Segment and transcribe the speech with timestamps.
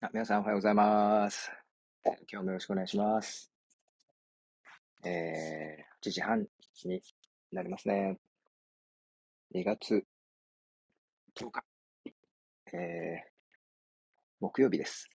[0.00, 1.50] あ皆さんおはようございます。
[2.04, 3.50] 今日もよろしくお願いします。
[5.04, 6.46] えー、8時半
[6.84, 7.02] に
[7.50, 8.16] なりますね。
[9.52, 10.04] 2月
[11.36, 11.64] 10日、
[12.72, 13.28] えー、
[14.38, 15.10] 木曜日です。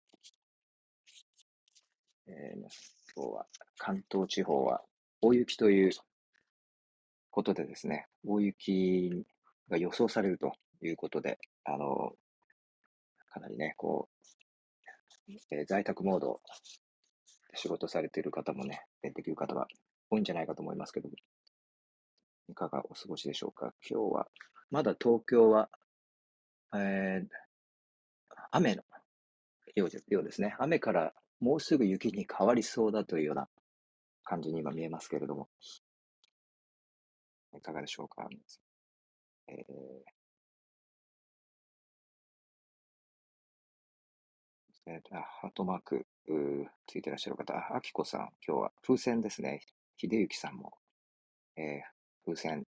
[2.27, 2.61] えー、
[3.15, 3.47] 今日は
[3.79, 4.83] 関東地方は
[5.21, 5.93] 大雪という
[7.31, 9.25] ことでですね、大雪
[9.71, 12.15] が予想されるということで、あの、
[13.29, 14.12] かなりね、こう、
[15.51, 16.41] えー在宅モード
[17.51, 19.67] で仕事されている方もね、出てくる方が
[20.11, 21.15] 多いんじゃないかと思いますけども、
[22.49, 23.75] いかがお過ごしでしょうか？
[23.89, 24.29] 今日は、
[24.71, 25.69] まだ東京は、
[26.75, 27.27] えー
[28.55, 28.83] 雨の
[29.75, 30.55] ようでようですね。
[30.59, 33.49] 雨からもうすぐ雪に変わりそうだというような
[34.25, 35.49] 感じに今見えますけれども、
[37.57, 38.29] いかがでしょうか？
[39.49, 40.22] えー
[44.87, 49.61] えーとあハートマーク、うーついてらっしゃる方、あきこさん、今日は風船ですね。
[49.97, 50.73] ひ秀幸さんも、
[51.57, 51.93] えー
[52.25, 52.65] 風船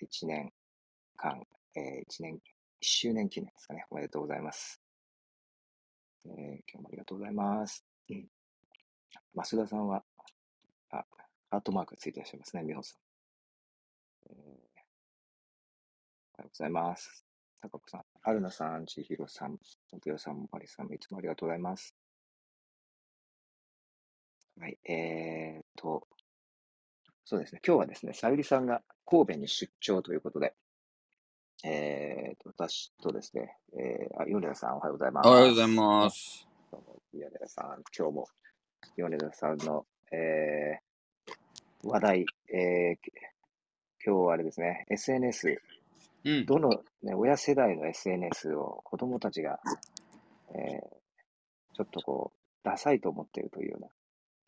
[0.00, 0.52] 1年
[1.16, 1.42] 間、
[1.74, 2.38] え1年、1
[2.80, 3.86] 周年記念ですかね。
[3.90, 4.80] おめでとうございます。
[6.26, 7.84] えー今日もありがとうございます。
[8.10, 8.28] うん
[9.34, 10.04] 増田さんは、
[10.90, 11.04] あ、
[11.50, 13.00] ハートマークついてらっしゃいますね、美穂さん。
[14.30, 14.78] えー
[16.34, 17.27] おはようございます。
[17.60, 19.58] 高子さん、アルナさん、千尋さん、
[19.92, 21.94] 奥代さん、マリさんもいつもありがとうございます。
[24.60, 26.06] はい、えーと、
[27.24, 30.54] そうですね、今日はですね、さゆりさんが神戸に出張ということで、
[31.64, 35.28] えーと、私とですね、えー、あ、米田さん、おはようございます。
[35.28, 36.48] おはようございます。
[36.70, 38.28] どうも米田さん、今日も
[38.96, 40.88] 米田さんの、えー
[41.84, 42.96] 話題、えー
[44.04, 45.60] 今日はあれですね、SNS、
[46.24, 46.46] うん。
[46.46, 46.70] どの、
[47.02, 49.60] ね、親世代の SNS を子供たちが、
[50.54, 50.98] えー
[51.78, 53.88] ちょっとこう、ダサいと思っているというような、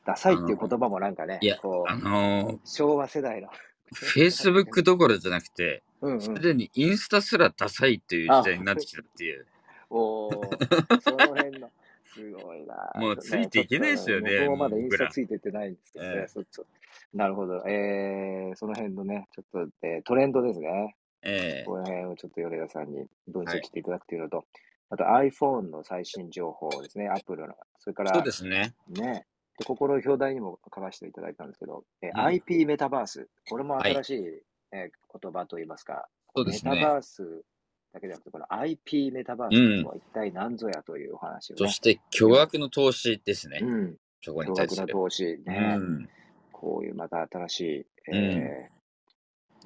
[0.05, 3.49] ダサいっていう言葉もなんかねいや、こあう、のー、昭和世代の、
[3.95, 9.47] Facebook どころじゃなくて、うんうんすでにインスタすらダサいっていう時代になってきたっていう。
[9.91, 11.71] おー、その辺の、
[12.15, 12.93] すごいな。
[12.99, 16.13] もうついていけないですよねもまだインスタついてってないんですけどね。
[16.17, 16.67] ええそそ
[17.15, 17.63] なるほど。
[17.69, 20.97] えー、その辺のね、ちょっと、えートレンドですね。
[21.23, 21.65] ええ。
[21.67, 24.45] この辺をちょっと米田さんに分析していただくというのと、
[24.91, 27.55] あと iPhone の最新情報ですね、Apple の。
[27.79, 28.75] それから、そうですね。
[28.89, 29.27] ね、
[29.59, 32.21] で心表題にも書かせていただいたんですけど、えーうん。
[32.21, 33.95] IP メタバース、これもはい。
[33.95, 34.25] 新しい、
[34.73, 34.91] えー
[35.23, 36.71] 言葉といいますか、そうですね。
[36.71, 37.45] メタバース
[37.93, 43.59] だけでなくて、この IP メタバースとは一体何ぞやというお話をね、そして巨額の投資ですね。
[43.61, 44.87] うん、そこに対する。
[44.87, 46.09] 投資、うね、ん。
[46.53, 48.21] こういうまた新しい、えーうん。
[48.21, 48.71] え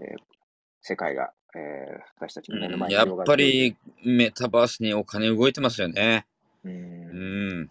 [0.00, 0.34] ー
[0.86, 6.26] 世界が、えー私たちの目の前にやっ広がぱりメタバースにお金動いてますよね。
[6.64, 7.68] ううんん。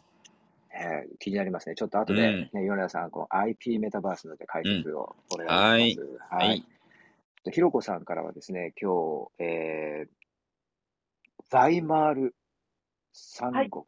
[0.73, 1.75] えー気になりますね。
[1.75, 6.35] ちょっと後で、ね米田さん、この IP メタバースので解説をお願いします。
[6.35, 6.47] はい。
[6.49, 6.66] はい。
[7.44, 10.09] でひろこさんからはですね、今日、えー、
[11.50, 12.35] ザイマール
[13.11, 13.83] 三国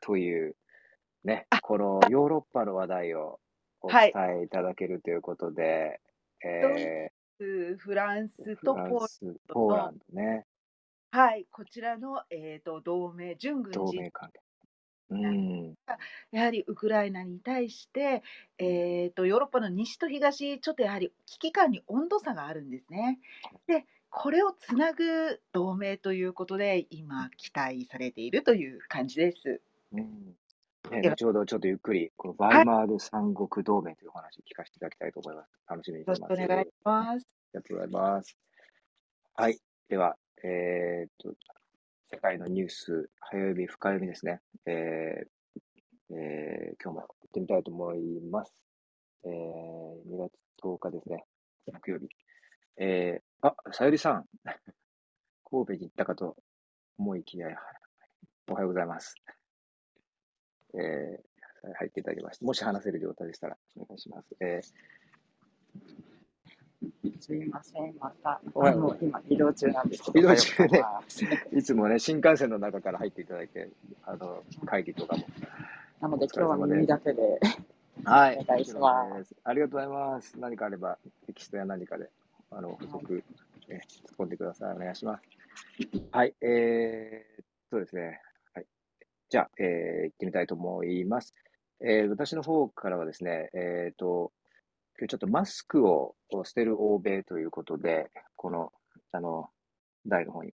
[0.00, 0.56] という、
[1.24, 3.40] ね、このヨーロッパの話題を
[3.80, 6.00] お伝えいただけるということで、
[6.44, 7.10] え
[7.44, 10.46] フランー、スとポーフランス、ポーランドね、
[11.10, 14.40] はい、こちらの、えー、と同盟、準軍事同盟、関係。
[15.10, 15.74] うん、
[16.32, 18.22] やはりウクライナに対して、
[18.58, 23.18] えー、とヨーロッパの西と東、ちょっとやはり危機感に温度差があるんですね。
[23.66, 29.62] で、これをつなぐ同盟ということで、今、期待されているという感じです。
[29.92, 30.36] うん
[30.90, 35.50] ね、後ほどちょっとゆっくり、このバイマール三国同盟というお話を聞かせていただきたいと思います。
[35.68, 36.30] 楽しみにしてます。
[36.30, 37.26] よろしくお願いします。
[37.54, 38.36] ありがとうございます。
[39.34, 39.58] はい。
[39.88, 41.34] では、えーっと、
[42.10, 44.40] 世界のニュース、早読み、深読みですね。
[44.66, 45.28] えー
[46.10, 48.54] えー今日も行ってみたいと思います。
[49.24, 50.32] えー、2月
[50.62, 51.24] 10日ですね。
[51.72, 52.08] 木曜日。
[52.78, 54.24] えー、あ、さゆりさん。
[55.50, 56.36] 神戸に行ったかと
[56.98, 57.48] 思いきや、
[58.48, 59.14] おはようございます。
[60.78, 64.36] えー、入っていただきまして、もし話せる状態でしたらお願いします。
[64.40, 64.60] え
[67.20, 70.82] すみません、また、あの、今、移動中なんですけ移動中ね
[71.52, 73.68] いつもね、新幹線の中から入っていただいて、
[74.04, 75.24] あの、会議とかも。
[76.00, 77.40] なので、今日は耳だけで、
[78.04, 80.38] はいお願いしますありがとうございます。
[80.38, 82.08] 何かあれば、テキストや何かで、
[82.50, 83.24] あの、補足、
[83.68, 84.72] え突っ込んでください。
[84.74, 85.22] お願いします。
[86.12, 88.22] はい、えー、そうですね。
[89.30, 91.34] じゃあ、えー、行ってみたいと思います。
[91.80, 94.32] えー、私の方からはですね、えっ、と、
[94.98, 96.14] 今日ちょっとマスクを
[96.44, 98.72] 捨てる欧米ということで、この、
[99.12, 99.50] あの、
[100.06, 100.52] 台の方に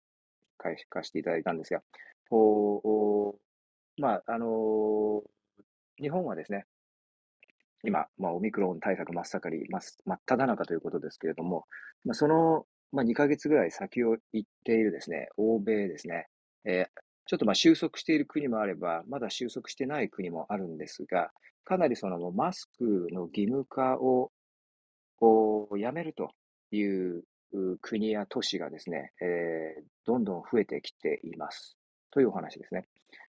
[0.61, 1.81] 書かせていただいたんですが、
[2.29, 3.35] こ
[3.97, 5.23] う、まあ、あの
[5.99, 6.65] 日本はですね、
[7.83, 11.65] 今、まあ、オミクロン対策真っ盛り、真っ真っ只中ということですけれども、
[12.05, 16.27] まあ、その、まあ、2ヶ月ぐらい先を行っているですね、欧米ですね、
[16.65, 21.29] えーちょっとまあ収束している国もあれば、まだ収束してない国もあるんですが、
[21.63, 24.31] かなりそのマスクの義務化を
[25.77, 26.31] やめると
[26.71, 27.23] いう
[27.83, 31.77] 国や都市がですね、えーどんどん増えてきています。
[32.09, 32.87] というお話ですね。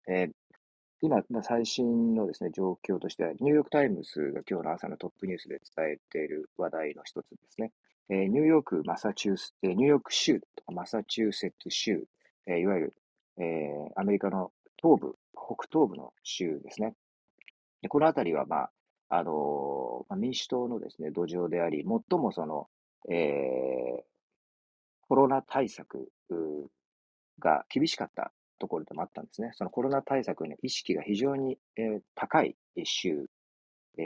[0.07, 0.31] えー
[1.01, 7.73] 今、最新のですね、状況としては、ニューヨークタイムズが今日の朝のトップニュースで伝えている話題の一つですね。
[8.07, 12.05] ニューヨーク、マサチュース、えーニューヨーク州とかマサチューセッツ州、
[12.47, 12.93] いわゆる、
[13.37, 14.51] えーアメリカの
[14.81, 16.95] 東部、北東部の州ですね。
[17.81, 18.71] でこのあたりは、まあ、
[19.09, 22.67] あのー、民主党のですね、土壌であり、最もその、
[23.09, 24.03] えー
[25.07, 26.09] コロナ対策
[27.39, 29.51] が厳しかったところでもあったんですね。
[29.53, 33.25] そのコロナ対策の意識が非常に、えー高い州、
[33.97, 34.01] え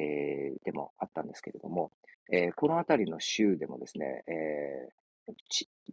[0.59, 1.91] ーでもあったんですけれども、
[2.31, 4.93] えーこのあたりの州でもですね、えー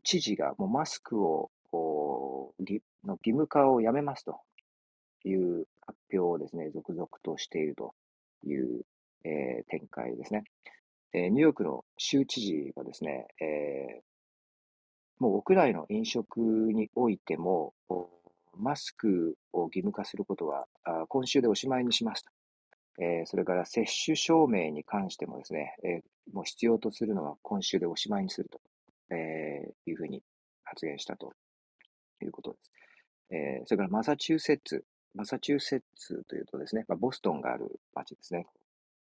[0.05, 4.41] 知事がもうマスクをこう義の義務化をやめますと
[5.25, 7.95] いう発表をですね、続々としていると
[8.45, 8.83] いう、
[9.25, 10.45] えー展開ですね。
[11.15, 14.03] えーニューヨークの州知事がですね、えー
[15.19, 17.75] もう屋内の飲食においても、
[18.57, 20.67] マスクを義務化することは、
[21.09, 22.31] 今週でおしまいにしますと。
[23.03, 28.61] えーそれから接種証明に関してもですね、えーもう必要とするのは今週でおしまいにすると、
[29.11, 30.23] えーいうふうに
[30.65, 31.33] 発言したと
[32.23, 32.73] いうことです。
[33.31, 34.85] えーそれからマサチューセッツ、
[35.15, 38.47] マサチューセッツというとですね、まあ、ボストンがある町ですね。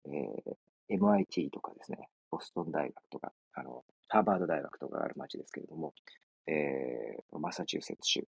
[0.06, 0.56] えー
[0.90, 5.92] MIT とかですね、ボストン大学とか、あの、ハーバード大学とかがある町ですけれども、
[6.46, 8.26] えーマサチューセッツ州。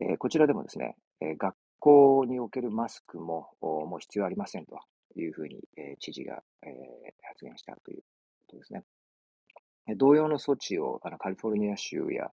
[0.00, 4.78] えーこちらでもですね、えー学校におけるマスクももう必要ありませんと
[5.16, 6.70] いうふうに、えー知事が、えー
[7.28, 8.02] 発言したという
[8.46, 8.84] ことですね。
[9.96, 12.30] 同様の措置をあのカリフォルニア州や、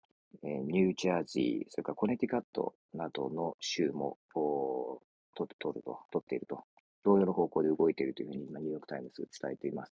[0.43, 5.01] えーニュージャージー、それからコネティカットなどの州もお
[5.35, 6.65] 取取ると、取っていると、
[7.05, 9.93] 同様の方向で動いているというふうに今、ニューヨークタイムズが伝えています。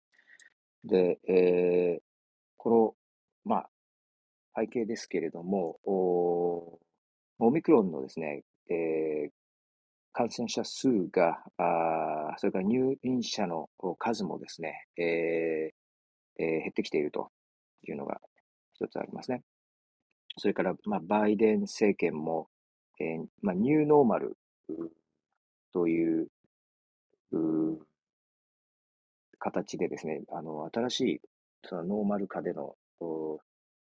[0.84, 2.04] で、えー
[2.58, 2.96] この、
[3.44, 3.70] まあ、
[4.56, 6.80] 背景ですけれども、お
[7.40, 9.32] オミクロンのですね、えー
[10.16, 17.32] 感染者数が、あそれから入院者の数もですね、えーえー減ってきていると
[17.88, 18.22] いうのが
[18.74, 19.42] 一つありますね。
[20.38, 22.48] それから、まあ、バイデン政権も、
[23.00, 24.38] えーまあ、ニューノーマル
[25.74, 26.28] という
[29.40, 31.22] 形でですね、あの、新しい、
[31.66, 32.76] そのノーマル化での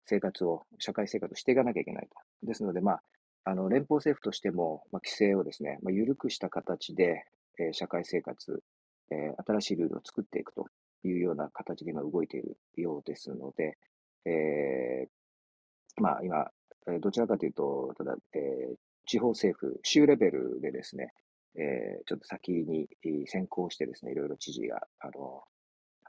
[0.05, 2.47] 生活を、社会生活をしていかなきゃいけないと。
[2.47, 3.01] ですので、まあ、
[3.45, 7.25] あの、連邦政府としても、まあ、規制をですね、まあ、緩くした形で、
[7.59, 8.63] えー社会生活、
[9.11, 10.65] えー新しいルールを作っていくと
[11.03, 13.77] いうような形で今動いているようですので、
[14.25, 15.22] えー
[15.97, 16.49] まあ、今、
[17.01, 18.75] どちらかというと、ただ、えー
[19.05, 21.11] 地方政府、州レベルでですね、
[21.55, 22.87] えーちょっと先に
[23.27, 25.43] 先行してですね、いろいろ知事が、あの、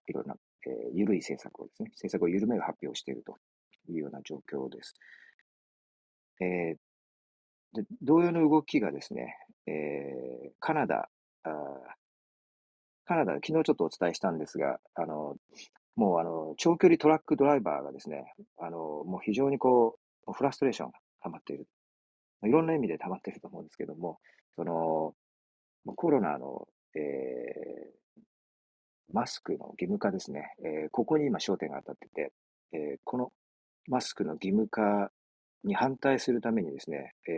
[0.07, 0.37] いろんな、
[0.67, 3.37] えー緩い政策をですね、政策を緩める発表していると
[3.89, 4.95] いうような状況です。
[6.41, 6.77] えー
[7.73, 9.37] で同様の動きがですね、
[9.67, 11.09] えーカナダ、
[11.43, 11.51] あ
[13.07, 15.37] カナダ、昨日ちょっとお伝えしたんですが、あの、
[15.97, 21.67] もうあの、長距離トラックドライバーがですね、あの、もう非常にこう、フラストレーションが溜まっている。
[22.45, 24.19] いろんな意味で溜まっていると思うんですけども、
[24.57, 25.15] その、
[25.95, 27.95] コロナの、えー
[29.13, 32.33] マスクの義務化ですね、えーここに今焦点が当たってて、
[32.73, 33.33] えーこの
[33.87, 35.11] マスクの義務化
[35.63, 37.33] に反対するためにですね、え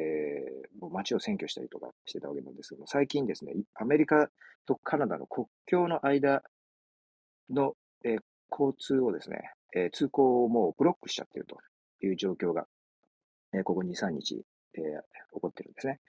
[0.78, 4.28] ーもう街を占拠したりとかしてたわけなんですけども、最近ですね、アメリカ
[4.64, 6.42] とカナダの国境の間
[7.50, 8.18] の、えー
[8.50, 11.58] 交通をですね、えー通行をもうブロックしちゃってると
[12.00, 12.66] いう状況が、
[13.54, 14.82] えーここ2、3日、えー
[15.34, 16.00] 起こってるんですね。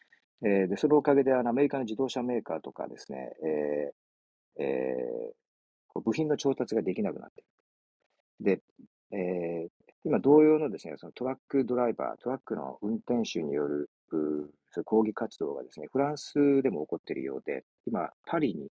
[0.43, 5.37] えーで、そのおかげであのアメリカの自動車メーカーとかですね、えーえー
[5.99, 8.59] 部品の調達ができなくなっている。
[8.59, 8.61] で、
[9.17, 9.69] えー
[10.03, 14.53] 今同様のですね、そのトラックドライバー、トラックの運転手による、う
[14.85, 18.69] 抗議活動がですね、フランスでも起こっているようで、今、パリに、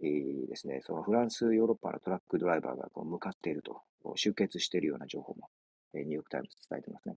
[0.00, 3.82] ですね、そのフランス、ヨーロッパのトラックドライバーがこう向かっていると、
[4.16, 5.48] 集結しているような情報も、
[5.94, 7.16] えーニューヨークタイムズ伝えてますね。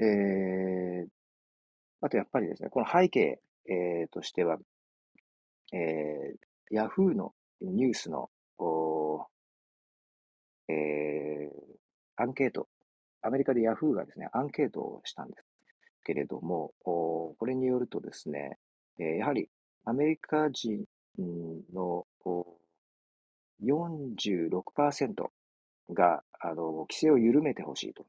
[0.00, 1.08] えー
[2.00, 4.58] あとやっぱりですね、この背景、えーとしては、
[5.72, 9.24] えー、ヤフーのニュースの、おー
[10.72, 11.78] えー
[12.20, 12.68] アンケート、
[13.22, 15.44] アメリカでヤフーがですね、アンケートをしたんです。
[16.04, 18.58] けれども、おこれによるとですね、
[19.00, 19.48] えーやはり
[19.84, 20.84] アメリカ人
[21.18, 22.06] の
[23.64, 25.30] 46%
[25.90, 28.06] があの規制を緩めてほしいと、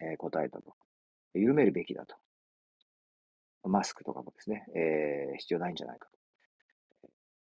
[0.00, 0.74] えー答えたと。
[1.34, 2.16] 緩めるべきだと。
[3.64, 6.18] マスクとかもですね、えー必要ないんじゃないかと。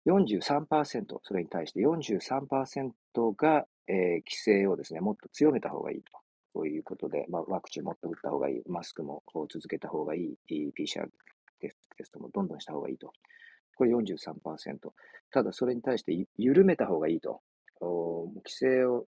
[0.06, 2.92] 43%、それに対して43%
[3.36, 6.12] が、えー規制をですね、もっと強めた方がいいと。
[6.54, 11.08] ということで、まあ、ワクチンもっと打った方がいい、マスクも続けた方がいい、PCR
[11.58, 13.12] テストもどんどんした方がいいと。
[13.76, 14.92] これ43%。
[15.30, 17.40] ただ、それに対して緩めた方がいいと。
[17.80, 19.06] 規制を、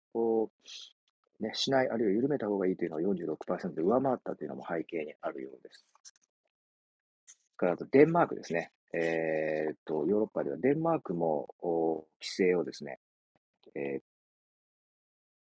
[1.41, 5.87] ね、しない、あるいは緩めた方がいいというのが46%で上回ったというのも背景にあるようです。
[7.61, 8.73] からあとデンマークですね。
[8.93, 12.99] えーっと、ヨーロッパではデンマークも規制をですね、
[13.75, 14.01] えー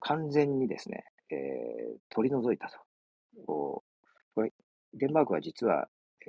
[0.02, 2.70] 完全にですね、えー取り除いた
[3.46, 3.84] と。
[4.94, 5.88] デンマークは実は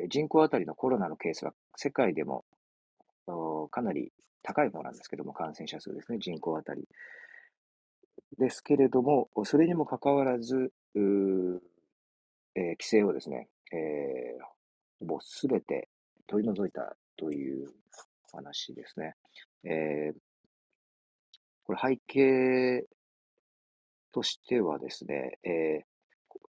[0.09, 2.45] 人口当たりのコロナのケースは世界でも
[3.71, 4.11] かなり
[4.43, 6.87] 高い方なんですけども、感染者数ですね、人口当たり。
[8.37, 11.59] ですけれども、それにもかかわらず、えー
[12.53, 14.43] 規制をですね、えー
[14.99, 15.87] ほぼすべて
[16.27, 17.71] 取り除いたという
[18.31, 19.15] 話ですね。
[19.63, 20.13] えー
[21.63, 22.85] これ背景
[24.11, 25.85] としてはですね、えー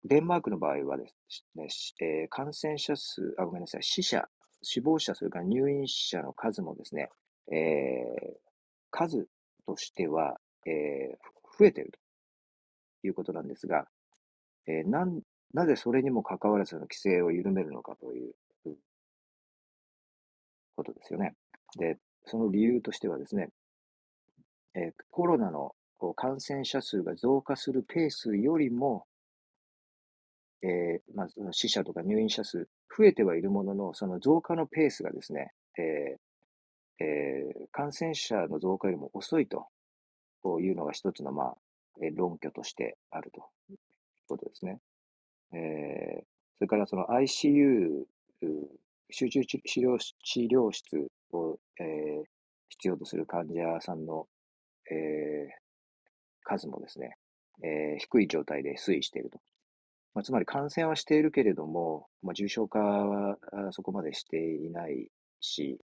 [0.05, 1.69] デンマークの場合はですね、
[2.01, 4.29] えー感染者数、あ、ごめんなさい、死者、
[4.62, 7.11] 死亡者、それから入院者の数もですね、
[7.53, 8.38] えー
[8.91, 9.27] 数
[9.67, 11.17] としては、えー
[11.59, 11.93] 増えている
[13.03, 13.87] ということなんですが、
[14.67, 15.21] えーなん
[15.55, 18.35] なぜそれにもかかわらずの規制を緩めるのかという
[20.77, 21.35] ことですよね。
[21.79, 23.49] で、その理由としてはですね、
[24.75, 25.75] えーコロナの
[26.15, 29.07] 感染者数が増加するペースよりも、
[30.62, 39.68] えーまあ、死者とか入院者数増えてはいるものの、その増加のペースがですね、えーえー感染者の増加よりも遅いと
[40.61, 41.57] いうのが一つの、まあ、
[42.14, 43.78] 論拠としてあるという
[44.26, 44.80] ことですね。
[45.52, 46.25] えー
[46.59, 48.04] それからその ICU、
[49.11, 52.25] 集中治療治療室を、えー
[52.71, 54.26] 必要とする患者さんの、
[54.90, 55.59] えー
[56.42, 57.16] 数もですね、
[57.62, 59.38] えー低い状態で推移していると。
[60.19, 63.37] まあ、つまり感染はしているけれども、まあ、重症化は
[63.71, 65.07] そこまでしていない
[65.41, 65.79] し、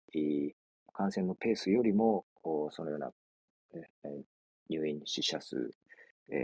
[0.95, 2.25] 感染のペースよりも、
[2.71, 3.11] そのような、
[3.75, 4.23] えー
[4.71, 5.71] 入院死者数、
[6.31, 6.39] えー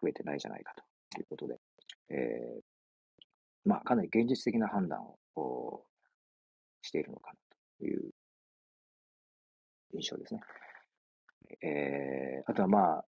[0.00, 0.72] 増えてないじゃないか
[1.12, 1.56] ということで、
[2.10, 2.60] えー
[3.64, 5.00] まあ、かなり現実的な判断
[5.34, 5.82] を
[6.82, 7.38] しているのかな
[7.80, 8.12] という
[9.92, 10.40] 印象ですね。
[11.62, 13.04] えーあとはまあ、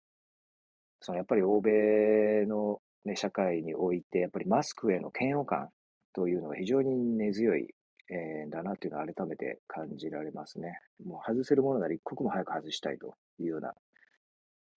[1.01, 5.69] そのやっぱり欧米の、ね、社会において、やっぱりマスクへの嫌悪感
[6.15, 7.69] というのが非常に根強い、
[8.11, 10.79] えーだなというのは改めて感じられますね。
[11.05, 13.75] もう外せるものなら一刻も早く外したいというような、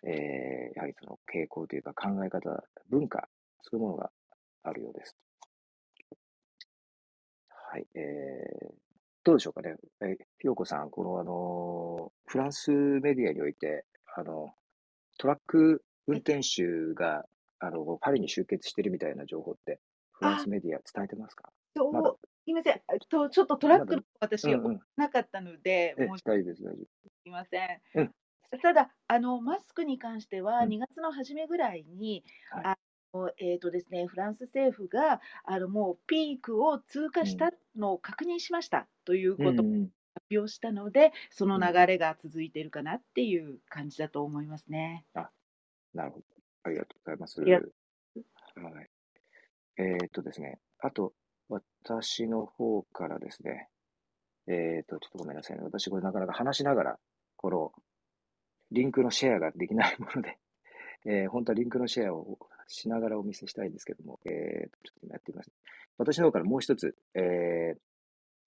[0.03, 3.27] えーやはりその傾向というか考え方、文化、
[3.61, 4.11] そういうものが
[4.63, 5.15] あるようです。
[7.49, 7.85] はい。
[7.95, 8.87] えー
[9.23, 9.75] どうでしょうかね。
[10.01, 13.83] え、ひよこさん、この、あの、フランスメディアにおいて、
[14.15, 14.53] あの、
[15.17, 17.25] トラック運転手が、
[17.59, 19.79] あの、パリに集結してるみたいな情報って、
[20.11, 21.51] フランスメディア伝えてますか？
[22.23, 24.81] すみません、えっと、ちょっとトラックの私、うんうん。
[24.95, 26.85] なかったので、え、申し大丈夫です、大丈
[27.25, 27.81] 訳ません。
[27.93, 28.13] うん。
[28.61, 30.69] ただあの、マスクに関しては、うん。
[30.69, 32.69] 2月の初めぐらいに、はい。
[32.69, 32.77] あ
[33.13, 39.37] のえーとですね、フランス政府があのもうピークを通過したのを確認しましたという夫。
[39.39, 39.65] ことを
[40.15, 41.73] 発表したので、そのうん。
[41.73, 45.05] 流れが続いているかなっていう感じだと思いますね。
[45.93, 46.36] なるほど。
[46.67, 47.41] ありがとうございます。
[47.43, 47.67] りがと
[48.61, 48.89] はい。
[49.77, 51.13] えーっとですね、あと、
[51.49, 53.69] 私の方からですね、
[54.47, 55.63] えーっと、ちょっとごめんなさいね。
[55.63, 56.99] 私、これなかなか話しながら、
[57.35, 57.71] この、
[58.71, 60.37] リンクのシェアができないもので、
[61.05, 65.51] えー本当はリンクのシェアをしながらお見せしたいんですけども、えー、ちょっと今やってみます。
[65.97, 67.79] 私の方からもう一つ、えー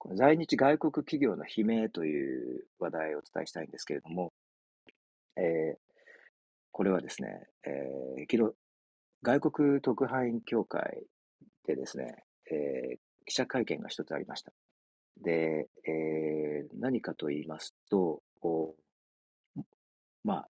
[0.02, 4.32] この在日外国企業の悲鳴という話題をお伝えしたいんですけれども、
[5.36, 5.89] えー
[6.72, 8.52] これはですね、えー、
[9.22, 11.04] 外国特派員協会
[11.66, 14.50] でですね、えー記者会見が一つありました。
[15.22, 18.22] で、えー何かと言いますと、
[20.24, 20.48] まあ、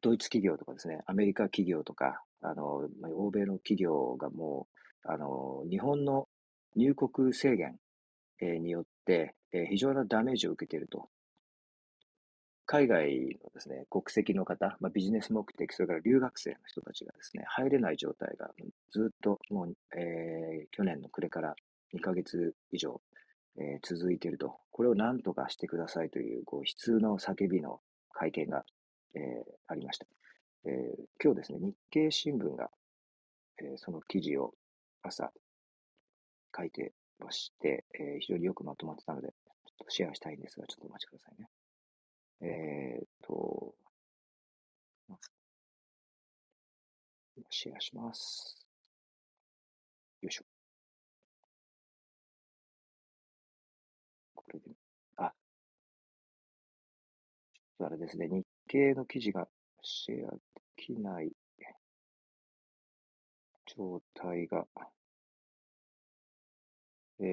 [0.00, 4.68] ドイツ企業とかですね、アメリカ企業とか、あの、欧米の企業がも
[5.04, 6.28] う、あの、日本の
[6.76, 7.76] 入国制限、
[8.40, 9.34] によって、
[9.70, 11.08] 非常なダメージを受けていると
[12.66, 18.50] 海外のですね、国籍の方、まあ、ビジネス目的、それから留学生の人たちがですね、入れない状態が
[18.90, 21.54] ずっともう、えー、去年の暮れから
[21.94, 23.00] 2ヶ月以上、
[23.58, 24.56] えー、続いていると。
[24.72, 27.80] これを何とかしてくださいという、こう、悲痛の叫びの
[28.12, 28.64] 会見が、
[29.14, 29.22] えー、
[29.68, 30.06] ありました。
[30.64, 32.70] えー、今日ですね、日経新聞が、
[33.62, 34.54] えー、その記事を
[35.02, 35.30] 朝
[36.56, 41.48] 書いてまして、えー、非常によくまとまってたので、ちょっとシェアしたいんですが、ちょっとお待ちくださいね。
[42.40, 43.74] えー、っと、
[47.50, 48.66] シェアします。
[50.22, 50.44] よいしょ。
[54.34, 54.64] これで、
[55.16, 55.32] あ、
[57.52, 59.48] ちょっとあれですね、日経の記事が
[59.82, 60.38] シェアで
[60.76, 61.32] きない
[63.66, 64.66] 状態が、
[67.20, 67.24] え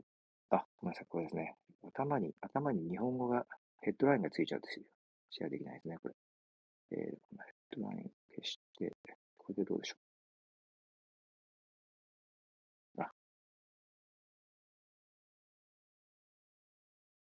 [0.00, 1.56] ー、あ、ごめんなさい、これですね。
[1.82, 3.46] 頭に、頭に日本語が、
[3.80, 4.68] ヘッドラインがついちゃうと
[5.30, 6.14] シェアできないですね、これ。
[6.92, 8.92] えー、ヘッドライン消して、
[9.36, 9.96] これでどうでしょ
[12.98, 13.02] う。
[13.02, 13.10] あ。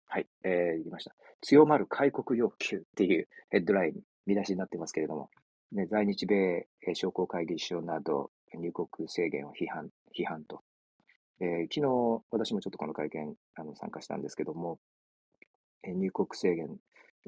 [0.07, 1.15] はい、えー、言いました。
[1.41, 5.29] 強まる開国要求っていうヘッドライン、見出しになってますけれども、
[5.71, 10.61] ね、在日米商工会議所など入国制限を批判、批判と。
[11.39, 14.79] えー、昨日、私もちょっとこの会見あの参加したんですけども、
[15.85, 16.77] 入国制限、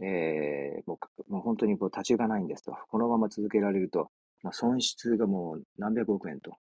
[0.01, 2.75] えー、もうもう本当にこう立ち行かないんですと。
[2.89, 4.09] このまま続けられると、
[4.43, 6.57] まあ、損失がもう何百億円と、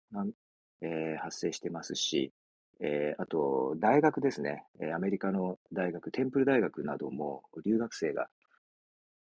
[0.81, 2.31] えー、発生してますし、
[2.79, 8.27] えー、あと、大学ですね、アメリカの大学、テンプル大学なども留学生が、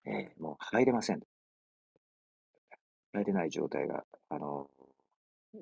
[0.06, 1.22] えー、もう入れません。
[3.13, 4.70] 入れない状態が、あの、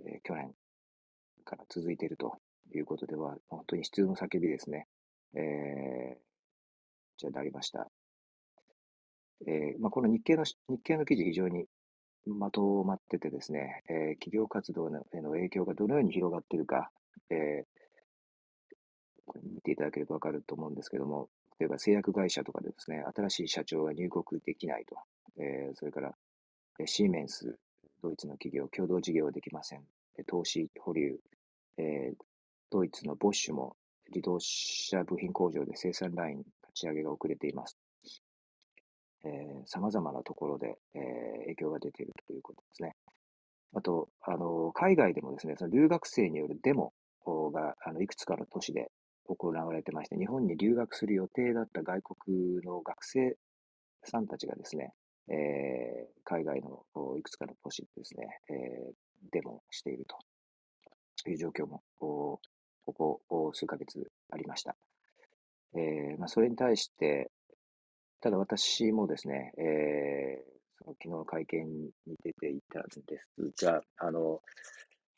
[0.06, 0.54] えー、去年
[1.46, 2.38] から続いていると
[2.76, 4.88] いうことでは、本当に必要の叫びですね。
[5.34, 6.29] えー、
[7.20, 7.88] じゃあ、ありました。
[9.46, 11.66] えーまあ、この日経の日経の記事、非常に
[12.26, 16.90] まとまっててですね、えー、企業活動への影響がどのように広がっているか、
[17.30, 21.30] えー、見ていただければわかると思うんですけども、
[21.60, 24.96] 例えば製薬会社とかでですね、新しい社長が入国できないと、
[25.38, 26.14] えー、それから、
[26.86, 27.58] シーメンス、
[28.02, 29.84] ドイツの企業、共同事業できません。
[30.28, 31.18] 投資保留、
[31.78, 32.14] えー、
[32.70, 33.76] ドイツのボッシュも
[34.10, 36.44] 自動車部品工場で生産ライン
[36.80, 37.78] 立ち上げが遅れています。
[39.66, 42.96] さまざまなところで、えー、影響が出ているということですね。
[43.74, 46.94] あと、あの海外でもですね、その留学生によるデモ
[47.52, 48.90] があのいくつかの都市で
[49.28, 53.36] 行われてまして、日本に留学する予定だった外国の学生
[54.06, 54.94] さんたちがですね、
[55.28, 56.86] えー、海外の
[57.18, 58.94] いくつかの都市でですね、えー、
[59.32, 62.40] デモしているという状況も、こ
[62.86, 64.78] こ数ヶ月ありました。
[65.76, 67.30] えーまあ、それに対して、
[68.22, 71.92] ただ私もですね、えー、その昨日の会見に
[72.24, 73.20] 出ていたんで
[73.56, 73.66] す。
[73.66, 74.42] が、あの、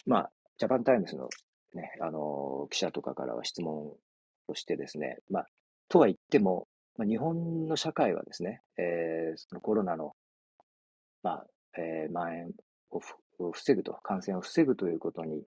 [0.06, 1.30] まあ、ジャパンタイムズの
[1.74, 3.94] ね、あの、記者とかからは質問
[4.48, 5.48] としてですね、まあ、
[5.90, 10.14] とは言っても、まあ、日本の社会はですね、えー、そのコロナの、
[11.24, 11.46] まあ、
[11.78, 12.52] えー、蔓延
[12.92, 15.44] を防ぐと、感染を防ぐということに、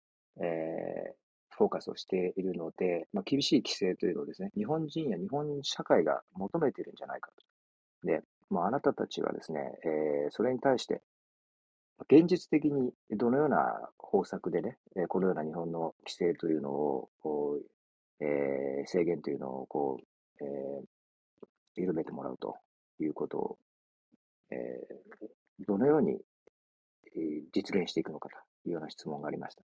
[0.42, 1.14] えー、
[1.60, 7.32] フォーカスをしているので、まあ、厳しい規制というのをですね、日本人や日本社会が求めているんじゃないか
[8.02, 8.08] と。
[8.08, 11.02] で、まあ、あなたたちはですね、えー、それに対して、
[12.10, 14.78] 現実的にどのような方策でね、
[15.10, 20.86] このような日本の規制というのを、こう、えー、制限というのを、こう、えー、
[21.76, 22.56] 緩めてもらうと
[23.02, 23.58] いうことを、
[24.52, 26.22] えー、どのように
[27.54, 29.63] 実現していくのかというような質問がありました。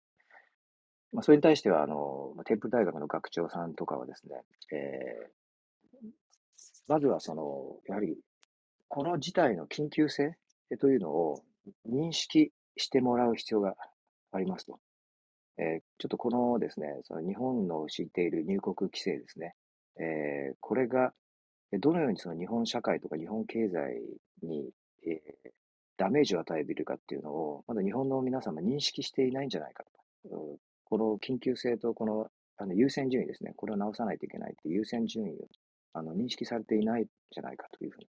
[1.14, 6.08] まあ、それに対しては、あの、テンプル大学の学長さんとかはですね、えー、
[6.88, 8.18] まずはその、やはり、
[8.88, 10.36] この事態の緊急性
[10.80, 11.40] というのを
[11.88, 13.76] 認識してもらう必要が
[14.32, 14.80] ありますと。
[15.56, 19.54] えー、ちょっとこのですね、その日本の敷いている入国規制ですね、
[20.00, 21.12] えー、これが
[21.78, 24.00] どのようにその日本社会とか日本経済
[24.42, 24.70] に、
[25.06, 25.50] えー、
[25.96, 30.58] ダメージを与えているかっていうのを、まだ日本の皆様認識していないんじゃないかと。
[30.94, 35.48] この緊急性とこのあの優先順位ですね、これを直さないといけないっていう優先順位を
[35.92, 38.06] あの認識されていないんじゃないかというふうに、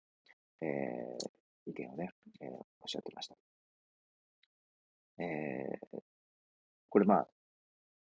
[0.62, 2.08] えー、意見をね、
[2.40, 3.34] えー、おっしゃってました。
[5.18, 5.98] えー、
[6.88, 7.28] これまあ、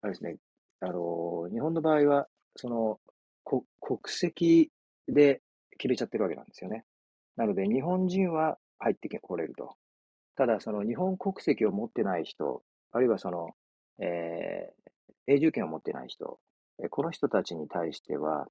[0.02, 0.38] あれですね、
[0.80, 2.98] あの、日本の場合は、その、
[3.44, 3.62] 国
[4.06, 4.72] 籍
[5.06, 5.40] で
[5.78, 6.84] 決めちゃってるわけなんですよね。
[7.36, 9.76] なので、日本人は入ってこれると。
[10.34, 13.54] ただ、その日本国籍を持ってない人、あるいはその、
[13.98, 16.38] えー、永住権を持ってない人、
[16.90, 18.46] この人たちに対しては、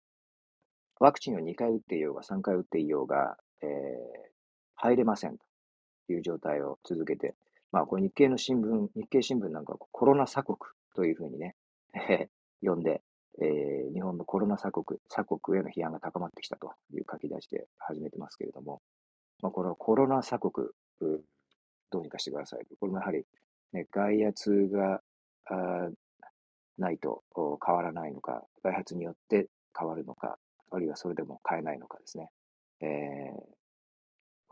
[0.99, 4.33] ワクチンを2回打っていようが3回打っていようが、えー
[4.75, 5.45] 入れませんと
[6.09, 7.35] いう状態を続けて、
[7.71, 10.57] まあ、これ日経の新聞、日経新聞なんかはコロナ鎖国
[10.93, 11.55] というふうにね、
[12.61, 13.01] 呼んで、
[13.41, 18.81] えー日本のコロナ鎖国、鎖国への批判が高まってきたという書き出しで始めてますけれども、
[19.41, 20.67] まあ、このコロナ鎖国、
[21.91, 22.65] どうにかしてください。
[22.79, 23.25] これもやはり、
[23.71, 25.01] ね、外圧が
[26.77, 27.23] ないと
[27.65, 30.37] 変わらないのか、外発によって変わるのか、
[30.71, 32.29] あるいはそれでも変えないのかですね。
[32.81, 33.53] えー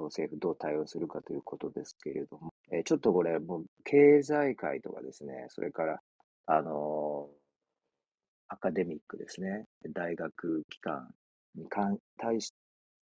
[0.06, 6.00] 政府どう対応するかということですけれども、えーちょっとこれ、もう経済界とかですね、それから、
[6.48, 7.42] あのー
[8.48, 11.10] アカデミックですね、大学機関
[11.56, 12.52] に関対し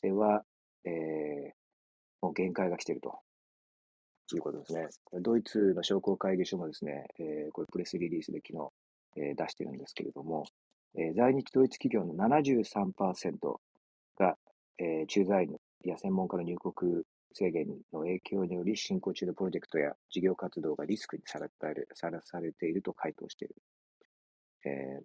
[0.01, 0.43] ては、
[0.85, 1.51] えー
[2.21, 3.17] もう限界が来ていると
[4.29, 4.87] ということですね。
[5.21, 8.69] ドイツの商工会議所もですね、えーこれプレスリリースで昨日、
[9.17, 10.45] えー出してるんですけれども、
[10.95, 13.59] えー在日ドイツ企業の73%
[14.19, 14.37] が、
[14.77, 23.55] えー駐在員や専門家の入国制限の影響により進行中のプロジェクトや事業活動がリスクにさらされさらされていると回答している。
[24.65, 25.03] えー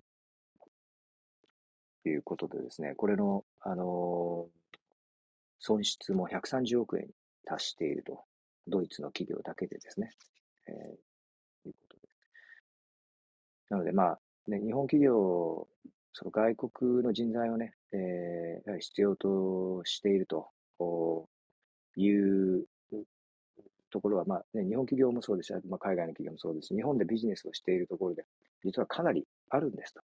[2.02, 4.78] ということでですね、これの、あのー
[5.60, 7.14] 損失も130億円に
[7.46, 8.22] 達していると。
[8.66, 10.12] ドイツの企業だけでですね。
[10.68, 12.08] えーいうことで。
[13.70, 15.66] なので、まあ、ね、日本企業、
[16.12, 20.48] その外国の人材をね、えーやはり必要としていると
[21.96, 22.66] いう
[23.90, 28.24] ところは、まあね、日本企業もそうですし、まあ、海外の企業もそうですし、日本でビジネスをしているところで、
[28.64, 30.00] 実はかなりあるんですと。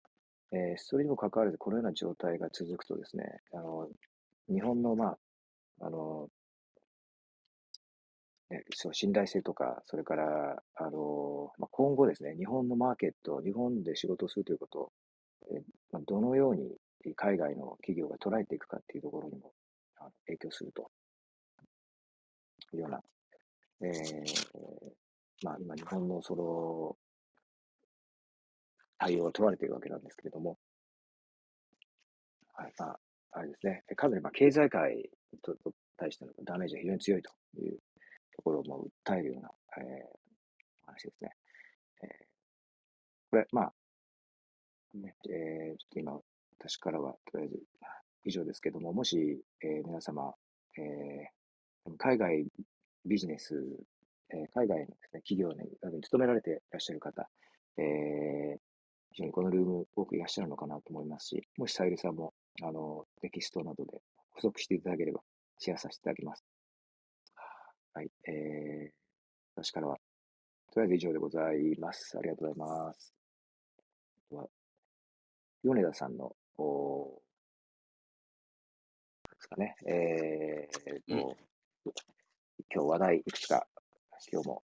[0.51, 3.89] えーそれにもかかわらず、このような状態が続くとですね、あの
[4.49, 5.17] 日本の、まあ、
[5.81, 6.29] あの、
[8.49, 14.91] ね、そう信頼性とか、それから、あの、まあ、今後ですね、日本のマーケット、日本で仕事をするということを、
[15.51, 16.77] えまあ、どのように
[17.15, 19.51] 海外の企業が捉えていくかっていうところにも
[19.97, 20.91] あ影響すると。
[22.73, 23.01] いうような、
[23.81, 24.55] えー
[25.43, 26.95] まあ、今、日本のその
[28.97, 30.57] 対応が取られているわけなんですけれども、
[32.53, 32.99] はい、まあ、
[33.31, 35.09] あれですね、かなりまあ経済界
[35.41, 37.79] とと対してのダメージが非常に強いという
[38.35, 40.17] ところも訴えるような、えー
[40.87, 41.31] 話ですね。
[42.03, 42.09] えー
[43.31, 43.73] これ、まあ、
[44.93, 46.19] ね、えーちょっと今、
[46.59, 47.63] 私からはとりあえず
[48.25, 50.33] 以上ですけども、もし、えー皆様、
[50.77, 52.45] えー海外
[53.05, 53.55] ビジネス、
[54.29, 57.29] えー海外のです、ね、企業にに勤められていらっしゃる方、
[57.77, 58.59] えー
[59.11, 64.01] 非常にこのルーム多くいらっしゃるのかなと思いますし、もしさゆりさんもあのテキストなどで
[64.33, 65.21] 補足していただければ
[65.57, 66.54] シェアさせていただきます。
[67.95, 68.91] はい、えー、
[69.55, 69.95] 私からは、
[70.73, 72.17] とりあえず以上でございます。
[72.17, 73.13] ありがとうございます。
[74.17, 74.47] あとは、
[75.63, 77.21] 米田さんの、お
[79.31, 81.37] ですかね、えーと、
[82.69, 83.65] 今日話題いくつか、
[84.29, 84.63] 今日も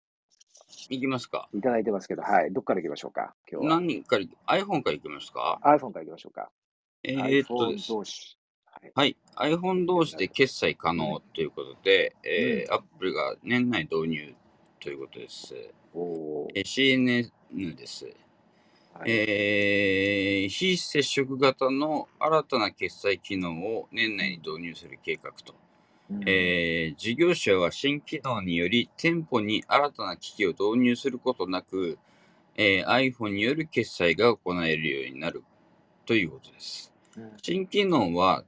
[0.89, 1.49] いきますか。
[1.53, 3.81] いただいてますけど、はい、どっから行きましょうか、今日は。
[3.81, 4.23] 何から、
[4.57, 6.49] iPhone からいきますか？iPhone から行きましょうか。
[7.03, 8.36] えー、っと iPhone 同士。
[8.81, 8.91] はい。
[8.95, 9.17] はい。
[9.55, 14.35] iPhone 同士で決済可能ということで、えー、Apple が年内導入
[14.79, 15.55] ということです。
[15.93, 17.31] CNN
[17.75, 18.05] です。
[18.93, 25.53] はいえー非接触型の新たな決済機能を年内に導入する計画と。
[26.09, 31.97] うんえー事業者は新機能により店舗に新たな機器を導入することなく、
[32.55, 35.43] えー iPhone による決済が行えるようになる
[36.05, 36.91] ということです。
[37.17, 38.43] うん新機能は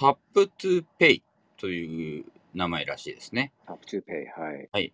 [0.00, 0.16] Tap
[0.56, 1.20] to Pay
[1.58, 3.52] という名前らしいですね。
[3.68, 4.24] Tap to Pay、
[4.72, 4.92] はい。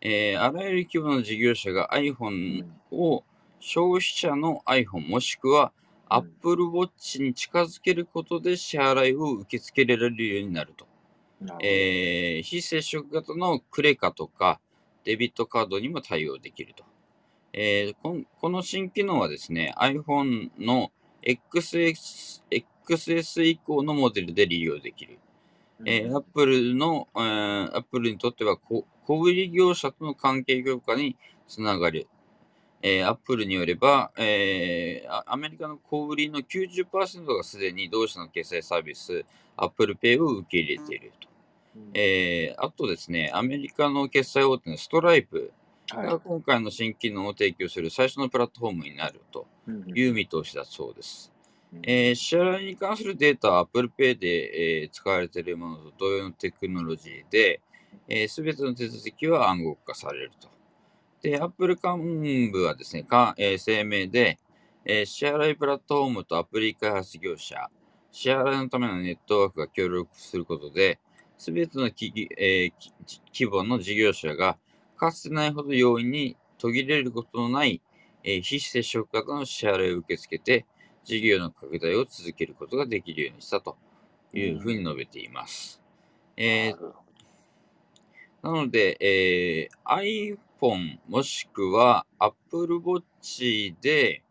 [0.00, 3.22] えーあらゆる規模の事業者が iPhone を
[3.60, 5.72] 消費者の iPhone もしくは
[6.10, 10.88] うん Apple Watch に近づけることで支払いを受け付けられるようになると。
[11.40, 14.58] なるえー非接触型のクレカとか
[15.04, 16.82] デビットカードにも対応できると。
[17.52, 20.90] えーこの新機能はですね、iPhone の
[21.22, 22.42] XS,
[22.88, 25.18] XS 以降のモデルで利用できる。
[25.84, 32.08] えー、Apple の、えー、Apple にとってはこ小売業者との関係強化につながる。
[32.82, 39.24] えー、Apple によれば、えーあアメリカの小売りの90%がすでに同社の決済サービス
[39.56, 41.28] Apple Pay を受け入れていると。
[41.76, 45.52] うんえーあとですね、アメリカの決済大手のストライプ
[45.90, 51.32] はいが今回の新機能を提供する最初のプラットフォームになるとうんいう見通しだそうです。
[51.82, 57.60] えー支払いに関するデータは Apple Pay で、えー使われているものと同様のテクノロジーで、
[58.28, 60.48] す、べ、ての手続きは暗号化されると。
[61.20, 64.38] で、Apple 幹部はですね、かえー声明で、
[64.84, 67.68] えー支払いプラットフォームとアプリ開発業者、
[68.10, 70.98] 支払いのためのネットワークが協力することで、
[71.36, 72.72] すべての企業えー
[73.32, 74.56] 規模の事業者が
[74.96, 77.82] かつてないほど容易に途切れることのない、
[78.24, 80.64] えー非接触型の支払いを受け付けて、
[81.08, 83.78] 事業の拡大を続けることができるようにしたと
[84.34, 85.80] いうふうに述べています。
[86.36, 86.92] えー
[88.42, 94.22] なので、えー iPhone もしくは Apple Watch で、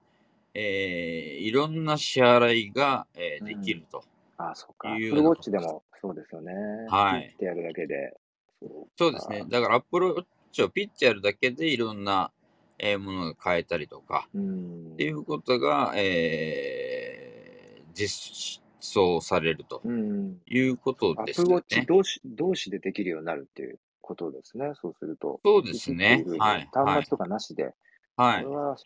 [0.54, 4.04] えーいろんな支払いが、えーできると。
[4.38, 4.90] あ、そうか。
[4.94, 6.54] Apple Watch でもそうですよね。
[6.90, 8.14] はいピッてやるだけで。
[8.62, 9.46] そうそうですね。
[9.50, 12.32] だから Apple Watch をピッてやるだけでいろんな、
[12.80, 20.38] えーものが買えたりとか、うんっていうことが、えー実装されるとうん。
[20.46, 21.86] いうことですね Watch。
[21.88, 24.74] 同士同士でできるようになるっていうことですね。
[24.80, 25.40] そうすると。
[25.44, 27.74] そうですねはい端末とかなしで。
[28.16, 28.56] はいこれ。
[28.56, 28.86] はす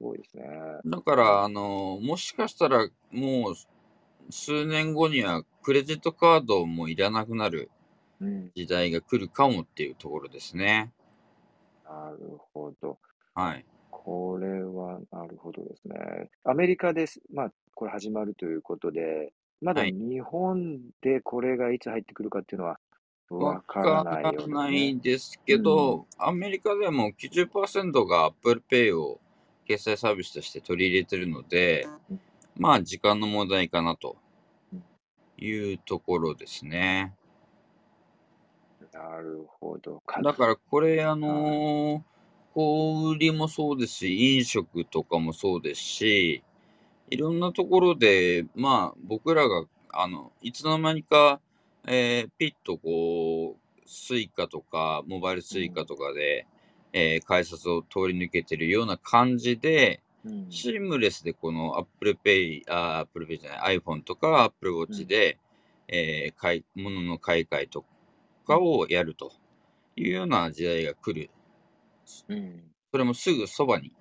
[0.00, 0.44] ごいですね。
[0.84, 3.54] だから、あの、もしかしたら、もう、
[4.30, 7.70] 数年後には、クレジットカードもいらなくなる
[8.20, 8.50] うん。
[8.54, 10.92] 時代が来るかもっていうところですね。
[11.84, 12.98] なるほど。
[13.36, 13.66] はい。
[13.90, 16.30] これは、なるほどですね。
[16.44, 17.20] アメリカです。
[17.32, 22.78] まあ、これ始まるということで、まだはい日本でこれがいつ入ってくるかっていうのは
[23.30, 24.88] わわからかないようですらなね。
[24.88, 29.20] いですけど、アメリカでも90%が Apple Pay を
[29.66, 32.20] 決済サービスとして取り入れてるのでうん、
[32.56, 34.16] まあ、時間の問題かなと
[34.72, 34.84] うん
[35.38, 37.14] いうところですね。
[38.92, 40.00] なるほど。
[40.06, 42.15] かだからこれ、あのー
[42.56, 46.42] 小売りもそうですし、飲食とかもそうですし、
[47.10, 51.40] いろんなところで、まあ、僕らが、あの、いつの間にか、
[51.86, 56.46] えーピッとこう、スイカとか、モバイルスイカとかで、
[56.94, 65.38] えー改札を通り抜けてるような感じで、うんシームレスでこの Apple Pay、あ、Apple Pay じゃない、iPhone とか Apple Watch で、
[65.88, 67.84] えー買い、物の買い替えと
[68.46, 69.30] かをやると
[69.94, 71.28] いうような時代が来る。
[72.28, 73.92] うんそれもすぐそばに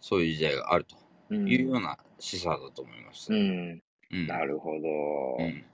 [0.00, 0.96] そういう時代があると
[1.30, 3.32] うんいうような示唆だと思います。
[3.32, 3.82] うん。
[4.10, 4.26] うん。
[4.26, 5.44] なるほど。
[5.44, 5.64] うん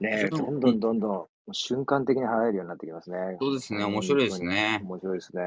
[0.00, 3.36] ねどんどんどんどん瞬間的に払えるようになってきますね。
[3.40, 5.42] そうですね面白いですね面白いですね。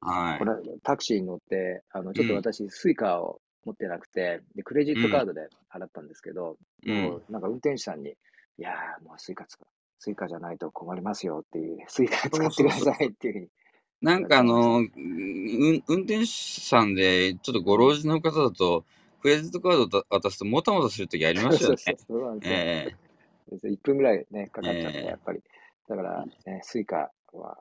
[0.00, 0.44] はいこ。
[0.44, 8.14] れ、タクシーに乗って、あの、ちょっとうん私、スイカを持ってなくて、で、クレジットカードで払ったんですけど、うんもう、なんか運転手さんに、い
[8.58, 9.66] やー、もうスイカ使う。
[10.00, 13.48] スイカじゃないと困りますよっていう、スイカ使ってくださいっていうふうに。
[14.00, 18.84] なんかあの、うん運転手さんでちょっとご老人の方だと、
[19.20, 21.76] クレジットカードを渡すともたもたするときありますよね。
[21.76, 22.58] そうなんですよ。
[22.58, 22.96] え
[23.64, 25.40] 1分ぐらいね、かかっちゃって、ええやっぱり。
[25.88, 27.58] だから、ね、スイカは、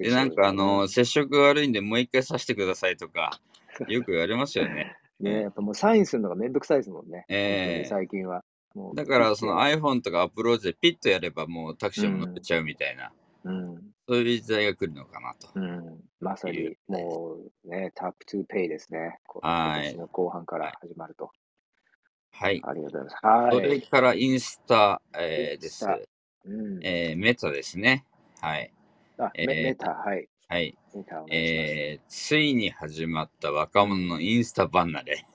[0.00, 3.40] えで、なんかあの、ス接触が悪いんでもう一回させてくださいとか、
[3.88, 4.96] よく言われますよね。
[5.20, 7.24] ね、やっぱもうサインするのがめんどくさいですもんね。
[7.28, 8.44] ええ本当に最近は。
[8.74, 13.74] もうだからその iPhone とか Apple Watch でピッとやればもうタクシーも乗れちゃうみたいな、てうん。
[14.08, 15.48] そういう時代が来るのかなと。
[15.54, 16.00] うん。
[16.20, 19.18] まさにもうね、 Tap to Pay ですね。
[19.26, 21.30] こはい今年の後半から始まると。
[22.32, 22.60] はい。
[22.64, 23.54] ありがとうございます。
[23.56, 23.82] それはい。
[23.82, 25.86] からインスタ、えーです
[26.44, 26.80] うん。
[26.84, 28.04] えーメタですね。
[28.40, 28.72] はい。
[29.18, 30.28] あ、えーメメタ、はい。
[30.48, 30.76] はい。
[30.94, 35.26] メタえーついに始まった若者のインスタ離れ。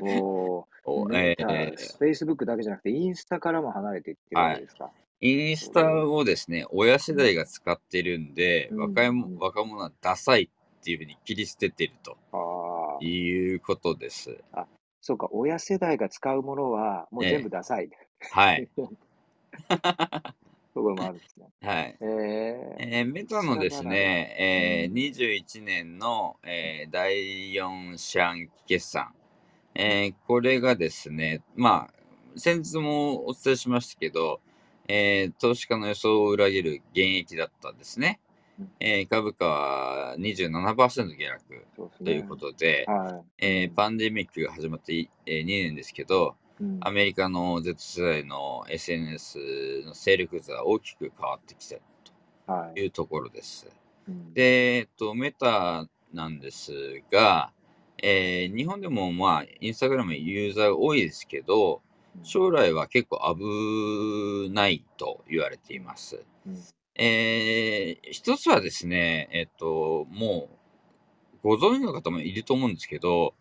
[0.00, 4.90] お おー、メタ、えー Facebook だけじゃなくて、インスタからも離れていってるわけですか。
[5.20, 14.38] インスタをですね、親世代が使ってるんで、うん若い若者はダサいっていうふうに切り捨ててるとああ、いうことです。
[15.00, 17.90] そうか、親世代が使うものは、もう全部ダサい。
[18.32, 18.68] はい。
[20.74, 21.46] ところもあるんですね。
[21.62, 21.96] はい。
[22.00, 22.08] えー、
[22.78, 29.12] えーメタのですね、えーうん21年の、えー第4四半期決算、
[29.74, 31.94] えーこれがですね、まあ、
[32.38, 34.40] 先日もお伝えしましたけど、
[34.88, 38.20] えー投資家の予想を裏切る減益だったんですね
[38.58, 38.70] うん。
[38.80, 41.66] えー株価は27%下落。
[42.04, 43.46] ということで、はい。
[43.46, 51.82] えーパンデミックが始まってい、え2年ですけど、うんアメリカの Z 世代の SNS の勢力図が大きく変わってきている
[52.46, 52.74] はい。
[52.74, 53.70] というところです。
[54.08, 56.72] うん、で、えっと、メタなんです
[57.12, 57.52] が、
[58.02, 61.82] えー日本でもまあ、インスタグラムユーザーが多いですけど、
[62.22, 66.24] 将来は結構危ないと言われています。
[66.46, 66.58] うん
[67.00, 70.48] えー一つはですね、えっと、も
[71.44, 73.34] う、ご存知の方もいると思うんですけど、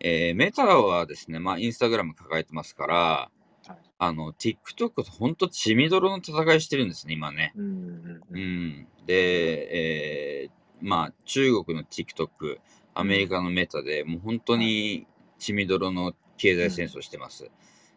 [0.00, 3.30] えーメタはですね、まあ、インスタグラム抱えてますから、は
[3.74, 7.52] いあの、TikTok と本当血みどろの戦いしてるんですね、今ね。
[7.56, 8.88] うんうん。
[9.06, 12.58] で、えーまあ、中国の TikTok、
[12.94, 15.06] アメリカのメタで、もう本当に
[15.38, 17.44] 血みどろの経済戦争してます。
[17.44, 17.50] うん、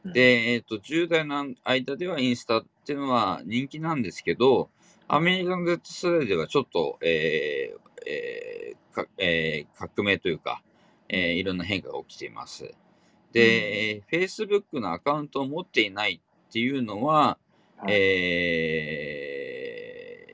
[0.05, 4.69] で、えっ、と、10代の間ではインスタっていうのは人気なんですけど、
[5.07, 10.63] アメリカの Z 世代ではちょっと、えーえーかえー革命というか、
[11.07, 12.73] えーいろんな変化が起きています。
[13.31, 17.37] で、えー Facebook のアカウントを持っていないっていうのは、
[17.77, 17.93] はい。
[17.93, 19.15] え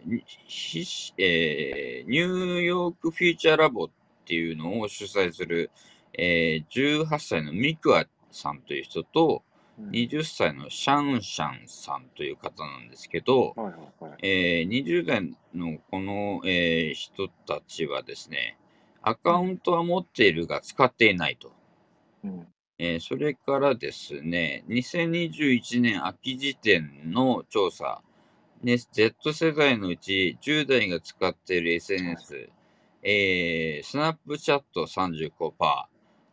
[0.05, 3.89] ーにひしえーニューヨークフューチャーラボっ
[4.25, 5.71] ていうのを主催する、
[6.13, 9.46] えー18歳のミクアさんという人と、うん
[9.79, 14.27] 20歳のシャンシャンさんという方なんですけど、はいはいはい。
[14.27, 18.57] えー20代のこの、えー人たちはですね、
[19.01, 21.51] アカウントは持っているが使っていないと。
[22.23, 22.47] うん
[22.79, 28.01] えーそれからですね、2021年秋時点の調査、
[28.63, 32.49] ね、Z 世代のうち10代が使っている SNS、
[33.03, 35.29] えー、スナップチャット35%、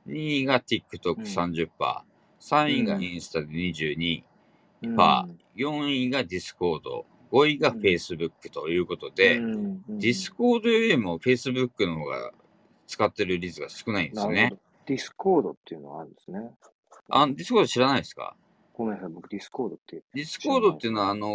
[0.08, 1.68] 2位が TikTok30%、
[2.50, 4.22] 3位がインスタで22%、
[4.82, 4.96] うん。
[4.96, 5.26] パ
[5.56, 6.80] 4位が Discord、
[7.32, 7.80] 5位がうん。
[7.80, 9.56] Facebook ということで、うんう
[9.92, 12.32] ん Discord よりも Facebook の方が
[12.86, 14.52] 使ってる率が少ないんですね。
[14.86, 16.50] Discord っていうのがあるんですね。
[17.08, 18.36] あ、 Discord 知らないですか？
[18.74, 20.02] ごめんなさい、僕 Discord って。
[20.14, 21.28] Discord っていうのは、あの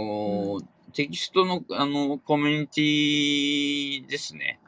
[0.60, 4.60] ーテキストの、あのコミュニティですね。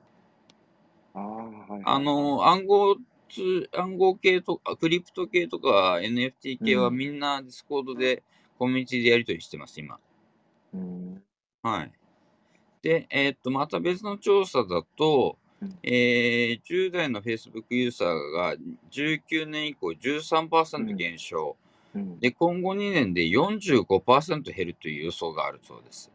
[1.13, 1.81] ああ、はいはい。
[1.85, 2.95] あのー暗号
[3.31, 8.23] つ、暗号系とか、クリプト系とか NFT 系はうんみんな Discord で、
[8.57, 9.99] コミュニティでやり取りしてます、今。
[10.73, 11.23] うん。
[11.63, 11.91] はい。
[12.81, 18.55] で、えーっと、また別の調査だとうん、えー10代の Facebook ユーザーが
[18.91, 21.55] 19年以降13%減少、
[21.93, 26.11] うん、で、今後2年で45%減るという予想があるそうです。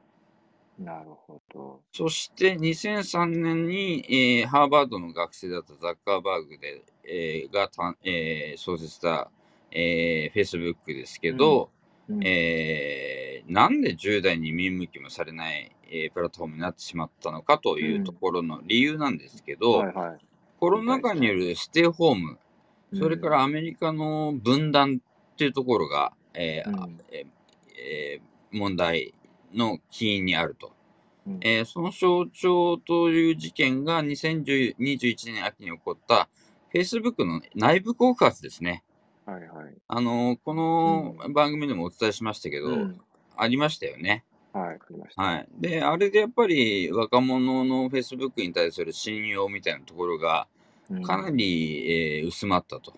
[0.78, 1.80] なるほど。
[1.92, 9.30] そして2003年に、えーハーバードの学生だったザッカーバーグで、えーがたん、えー創設した、
[9.70, 11.70] えー Facebook ですけど、
[12.08, 12.20] うん。
[12.26, 20.18] えーなんで10代に見向きもされない、えープラットフォームになってしまったのかというところの理由なんですけど、はいはい。
[20.58, 22.38] コロナ禍によるステイホーム、
[22.94, 26.98] それからアメリカの分断っていうところが、えーうん。
[27.10, 27.26] えー
[27.78, 29.12] えー問題
[29.52, 30.72] の起因にあると。
[31.26, 31.38] うん。
[31.42, 36.28] えーその象徴という事件が2021年秋に起こった
[36.74, 38.82] Facebook の内部告発ですね。
[39.24, 39.74] はいはい。
[39.88, 43.00] あのーこのう番組でもお伝えしましたけど、うん
[43.38, 44.24] ありましたよね。
[44.54, 45.22] はい、わかりました。
[45.22, 45.48] はい。
[45.58, 50.46] で、あれでやっぱり若者の Facebook に対する信用みたいなところが
[50.90, 52.94] うんかなり、えー薄まったと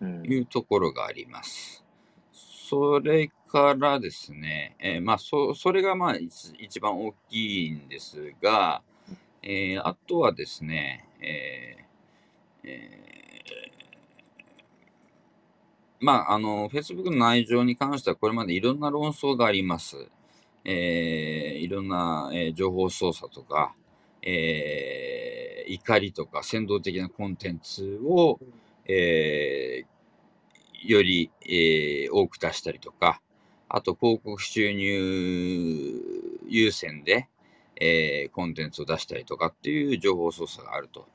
[0.00, 1.84] うんいうところがあります。
[2.32, 8.82] それからですね、えーまあそ、それがまあ一一番大きいんですが、
[9.42, 11.82] えーあとはですね、えー
[12.64, 13.22] えー
[16.00, 19.96] まあ、あの、Facebook の内情に関してはこれまでいろんな論争があります。
[20.64, 23.74] えーいろんな、えー情報操作とか、
[24.22, 28.40] えー怒りとか扇動的なコンテンツを、
[28.86, 33.20] えーより、えー多く出したりとか、
[33.68, 36.00] あと広告収入
[36.48, 37.28] 優先で、
[37.80, 41.06] えーコンテンツを出したりとかっていう情報操作があると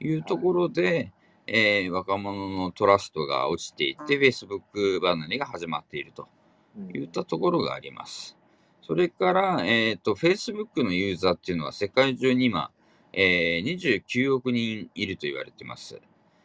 [0.00, 1.12] いうところで、
[1.46, 6.28] えー若者のトラストが落ちていって、Facebook 離れが始まっていると
[6.76, 8.36] うんいったところがあります。
[8.82, 12.70] それから、えっ、と、Facebook のユーザーっていうのは世界中に今、
[13.12, 16.00] えー29億人いると言われてます。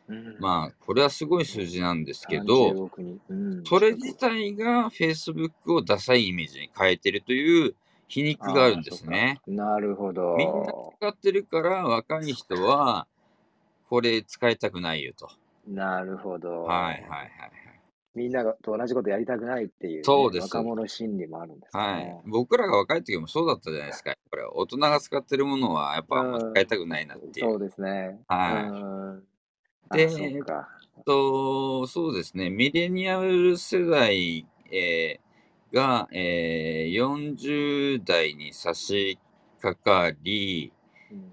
[0.07, 2.89] うんまあ、これはすごい数字なんですけ30ど、
[3.29, 7.75] うんそれ自体が Facebook をダサいイメージに変えてるという
[8.07, 9.39] 皮肉があるんですね。
[9.47, 10.35] なるほど。
[10.37, 13.07] みんな使ってるから若い人は
[13.91, 15.29] これ使いたくないよと。
[15.67, 16.63] なるほど。
[16.63, 17.31] はいはいはい
[18.13, 21.83] みんながと同じことやりたくないっていうね、そうです若者心理もあるんですね。
[21.83, 21.93] はい。
[21.93, 22.21] はい。
[22.25, 24.13] 僕らが若い時もそうだったじゃないですか。
[24.29, 27.49] これ大人が使ってるものはやっぱ使いたくないなっていう。
[27.51, 28.19] そうですね。
[28.27, 29.23] はいうん
[29.91, 30.69] であそうか。
[31.05, 39.19] と、そうですね、ミレニアル世代、えーが、えー40代に差し
[39.61, 40.80] 掛かり、うん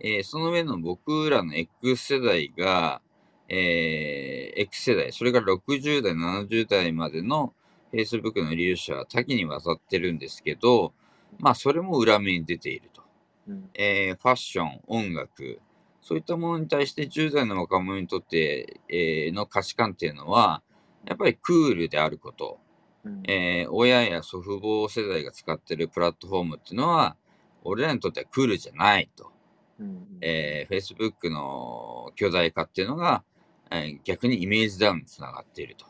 [0.00, 3.00] えーその上の僕らの X 世代が、
[3.48, 7.54] えー X 世代、それから60代、70代までの
[7.92, 10.92] Facebook の利用者は多岐にわたってるんですけど、
[11.38, 13.02] まあ、それも裏目に出ていると。
[13.48, 15.60] うんえーファッション、音楽、
[16.02, 20.62] そういったものに対して10代の若者にとって、えーの価値観っていうのは、
[21.06, 22.58] やっぱりクールであること、
[23.04, 27.16] うんえー親や祖父母世代が使ってるプラットフォームっていうのは、
[27.64, 29.32] 俺らにとってはクールじゃないと。
[29.78, 33.22] うんえー Facebook の巨大化っていうのが、
[33.70, 35.86] えー逆にイメージダウンにつながっていると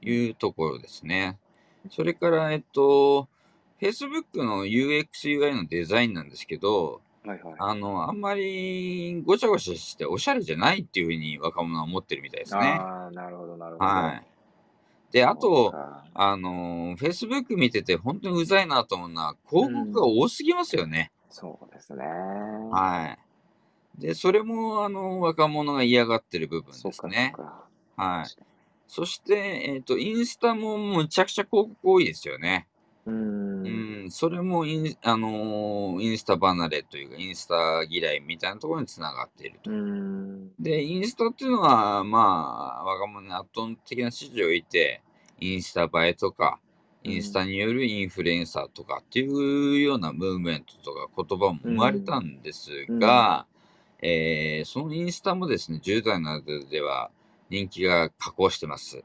[0.00, 1.38] いうところですね。
[1.90, 3.28] それから、えっと、
[3.80, 7.54] Facebook の UX、UI のデザインなんですけど、はいはい。
[7.58, 12.60] あの、あんまりごちゃごちゃしておしゃれじゃないっていうふうに若者は思ってるみたいですね。
[12.60, 13.84] ああ、なるほど、なるほど。
[13.84, 14.26] はい。
[15.12, 21.12] で、あと、かあの、Facebook 見てて本当にうざいなと思うのは、広告が多すぎますよね。
[21.30, 22.04] そうですね。
[22.04, 23.18] はい。
[23.98, 27.34] で、それも、あの、若者が嫌がってる部分ですね。
[27.96, 28.42] はい。
[28.86, 29.34] そして、
[29.74, 32.68] えっ、と、インスタもむちゃくちゃ広告多いですよね。
[33.06, 33.66] うーん。
[33.66, 39.70] うん、それもイン、あのーインスタ離れというか、インスタ嫌いみたいなところにつながっていると。
[40.60, 45.02] で、インスタっていうのは、まあ、若者に圧倒的な支持を得て、
[45.40, 46.60] インスタ映えとか、
[47.04, 53.46] インスタによるインフルエンサーとかっていうようなムーブメントとか言葉も生まれたんですが、
[54.00, 57.10] えーそのインスタもですね、10代などでは
[57.50, 59.02] 人気が下降してます。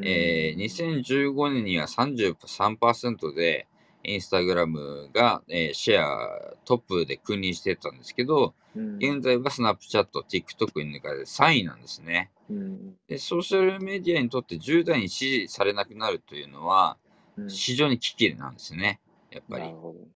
[0.00, 3.66] えー2015年には33%で、
[4.04, 12.30] インスタグラムが、えーシェアトップで君臨してたんですけど、うん現在はスナップチャット、TikTok に抜かれて3位なんですね。
[12.50, 16.96] うんで、ソーシャルメディアにとって10代に支持されなくなるというのは、
[17.36, 19.00] うん非常に危機なんですね。
[19.30, 19.76] やっぱりなる。
[19.76, 20.18] ほど。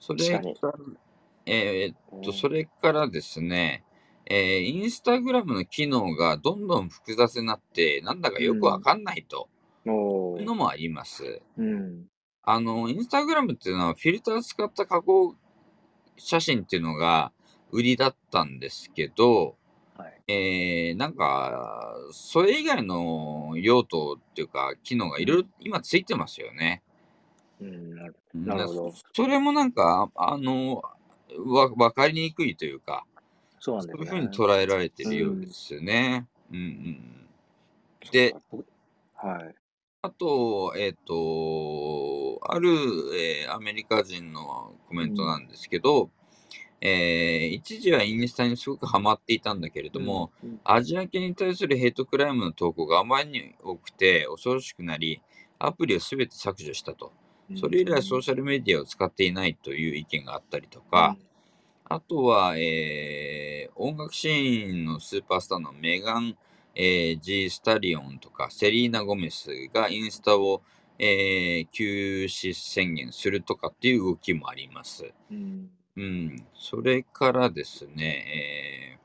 [0.00, 0.38] そうですね。
[0.40, 0.84] それ確から、
[1.46, 3.84] えーっと、それからですね、
[4.26, 9.48] えーインスタグラムの機能がどんどん複雑になって、なんだかよくわかんないと
[9.86, 9.90] い
[10.42, 11.42] うのもあります。
[11.56, 12.06] うん。
[12.44, 15.36] あの、インスタグラムっていうのはフィルター使った加工
[16.16, 17.32] 写真っていうのが
[17.70, 19.56] 売りだったんですけど、
[19.96, 20.22] はい。
[20.32, 26.82] えー、なんか、それ以外の用途っていうか、機能がいろいろ今ついてますよね。
[27.60, 30.82] うんなるほどそれもなんか、あの、
[31.38, 33.04] わ、わかりにくいというか、
[33.58, 34.04] そうなんですね。
[34.04, 36.26] いうふうに捉えられてるようですね。
[36.50, 37.30] うん、うん、
[38.10, 38.34] で、
[39.14, 39.54] はい。
[40.02, 42.70] あと、えっ、と、ある、
[43.14, 46.10] えーアメリカ人のコメントなんですけど、
[46.80, 55.22] えー一時はインスタにすごくハマっていたんだけれども、うん、アジア系に対するヘイトクライムの投稿があまりに多くて恐ろしくなり、
[55.60, 57.12] アプリをすべて削除したと。
[57.54, 61.16] それ以来ソーシャルメディアを使っていないという意見があったりとか、
[61.84, 66.36] あとは、えー音楽シーンのスーパースターのメガン、
[66.74, 70.62] えー、G・ スタリオンとかセリーナ・ゴメスがインスタを、
[70.98, 75.12] えー休止宣言するとかっていう動きもあります。
[75.30, 75.70] うん。
[75.96, 76.46] うん。
[76.54, 79.01] それからですね、えー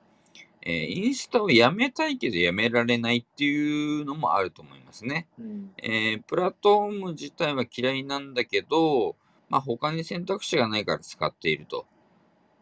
[0.69, 5.29] えーインスタをやめたいけどやめられないっていうのもあると思いますね。
[5.39, 5.71] うん。
[5.81, 9.15] えープラットフォーム自体は嫌いなんだけど、
[9.47, 11.85] まあ、他に選択肢がないから使っていると。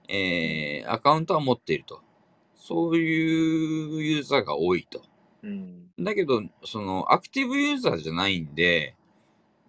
[0.07, 2.01] えーアカウントは持っていると。
[2.55, 5.01] そういうユーザーが多いと。
[5.41, 5.89] うん。
[5.99, 8.95] だけど、その、アクティブユーザーじゃないんで、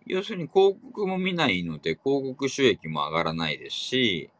[0.06, 4.30] 要するに広告も見ないので、広告収益も上がらないですし、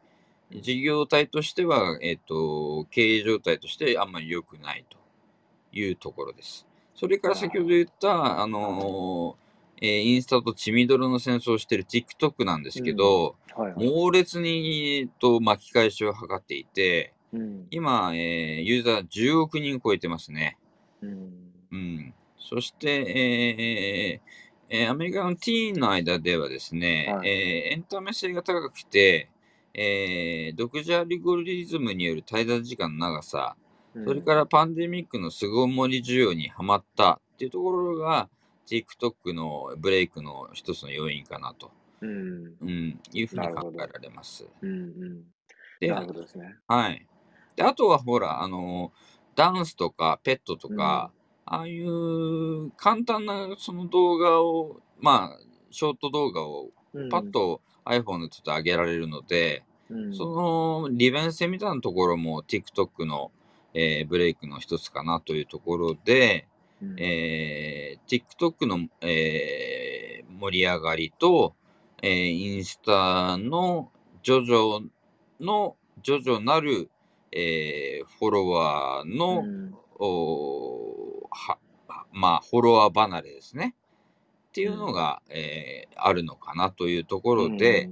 [0.51, 4.97] 事業体としては、えっ、と、経営状態としてあんまり良くないと
[5.71, 6.65] いうところです。
[6.95, 9.47] それから先ほど言った、あのー
[9.79, 13.85] えーインスタと血みどろの戦争をしている TikTok なんですけど、はいはい。
[13.85, 17.67] 猛烈に、と、巻き返しを図っていて、うん。
[17.69, 20.57] 今、えーユーザー10億人超えてますね。
[21.01, 21.51] うん。
[21.71, 22.13] うん。
[22.39, 24.27] そして、えー
[24.69, 29.29] えーアメリカのティーンの間ではですね、はいえーエンタメ性が高くて、
[29.77, 33.55] えー独自アルゴリズムによる滞在時間の長さ、
[34.05, 38.29] それからパンデミックの巣ごもり需要にはまったっていうところが、
[38.67, 41.71] TikTok のブレイクの一つの要因かなと、
[42.01, 42.55] うん。
[42.61, 44.45] うん、いうふうに考えられます。
[44.61, 44.69] うん。
[44.69, 45.23] うん。
[45.79, 46.55] で、なるほどですね。
[46.67, 47.07] はい。
[47.55, 48.91] で、あとはほら、あの、
[49.35, 51.11] ダンスとかペットとか、
[51.45, 55.39] ああいう簡単なその動画を、まあ、
[55.71, 63.31] ショート動画をうんパッ、と iPhone でちょっと上げられるので、うん、その利便性みたいなところも TikTok の、
[63.73, 66.47] えーブレイクの一つかなというところで、
[66.81, 71.55] うん、えー TikTok の、えー盛り上がりと、
[72.03, 73.91] えーインスタの
[74.23, 74.85] 徐々
[75.39, 76.89] の、徐々なる、
[77.31, 79.73] えーフォロワーの、うん。
[79.99, 81.57] おは、
[82.11, 83.73] まあ、フォロワー離れですね。
[84.49, 87.89] っていうのが、えーあるのかなというところで、、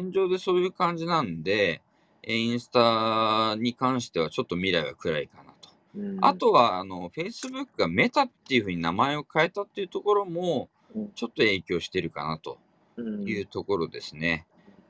[0.00, 1.82] 現状でそういう感じなんで、
[2.22, 5.70] えーインスタに関してはちょっと未来は暗いかなと。
[5.96, 12.58] うんあ、とは、あの、Facebook がメタっていうふうに名前を変えたっていうところもうん、ちょっと影響してるかなと
[12.96, 14.46] うんいうところですね。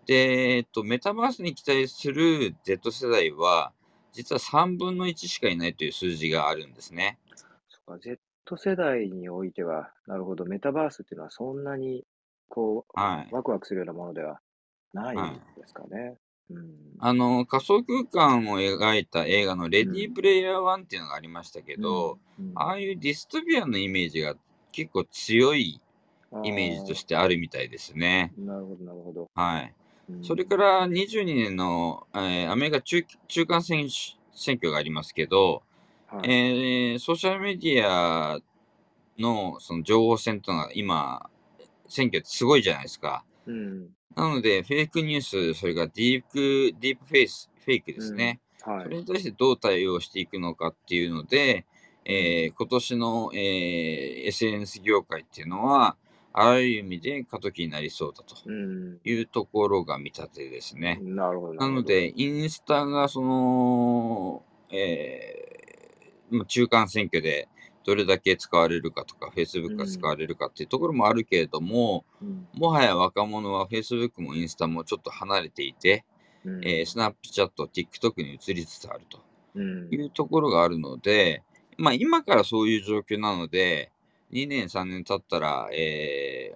[0.07, 3.72] で、えっと、メタバースに期待する Z 世代は、
[4.12, 7.18] 実は3分の1しかいないという数字があるんですね。
[7.68, 8.20] そっか Z
[8.57, 12.05] 世代においては、なるほど、メタバースっていうのはそんなに、
[12.48, 13.28] こはい。
[13.30, 14.40] う、ワクワクするようなものでは
[14.93, 15.40] ないはい。
[15.57, 16.18] ですかね。
[16.51, 16.68] うん。
[16.99, 19.93] あの、仮想空間を描いた映画のレうん。
[19.93, 22.20] ディープレイヤー1っていうのがありましたけうど、ん。
[22.38, 22.55] うん。
[22.55, 24.36] ああいうディストピアのイメージが
[24.72, 25.80] 結構強い
[26.32, 28.34] あイメージとあ、してあるみたいですね。
[28.36, 29.30] なるほど、なるほど。
[29.34, 29.74] はい。
[30.09, 30.59] うそれかん。
[30.59, 33.90] ら22年の、えーアメリカ中中間選挙
[34.34, 35.62] 選挙がありますけど、
[36.07, 36.28] はい。
[36.30, 38.40] えーソーシャルメディア
[39.18, 41.30] のその情報戦というのは今、
[41.88, 43.24] 選挙ってすごいじゃないですか。
[43.47, 43.95] うん。
[44.16, 48.16] なので、フェイクニュース、それからディープ、ディープフェイス、フェイクですうん。
[48.18, 48.40] ね。
[48.62, 48.82] はい。
[48.84, 51.66] それに対してどう対応していくのかっていうので、
[52.06, 52.12] うん。
[52.12, 55.96] えー今年の、えー SNS 業界っていうのは、
[56.32, 58.98] あらゆる意味で過渡期になりそうだとうん。
[59.04, 60.98] いうところが見立てですね。
[61.02, 61.66] なるほど、なるほど。
[61.66, 67.48] なので、インスタがその、えーまあ中間選挙で
[67.85, 69.33] どれだけ使われるかとか、
[69.66, 70.05] う Facebook が使ん。
[70.07, 72.49] われるかっていうところもあるけれども、うん。
[72.55, 76.05] もはや若者は Facebook もインスタもちょっと離れていて、
[76.45, 76.87] うえー、ん。
[76.87, 79.20] スナップチャット、TikTok に移りつつあると
[79.55, 79.61] う。
[79.91, 81.43] いうんところがあるので、
[81.78, 83.93] まあ今からそういう状況なので、
[84.33, 86.55] 2年、3年経ったら、え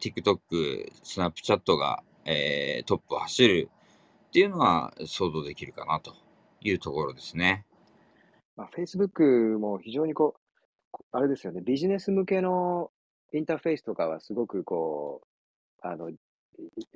[0.00, 3.70] ー、TikTok、スナップチャットが、えートップを走る
[4.28, 6.14] っていうのは想像できるかなと
[6.60, 7.65] いうところですね。
[8.56, 10.40] まあ、Facebook も非常にこう、
[10.90, 12.90] こあれですよね、ビジネス向けの
[13.32, 16.18] インターフェースとかはすごくこう、あの、い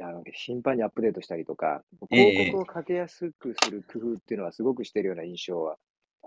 [0.01, 5.79] あの頻繁にアップデートしたりとか、広え告をかけやすくする工夫っていうのはすごくしてるような印象は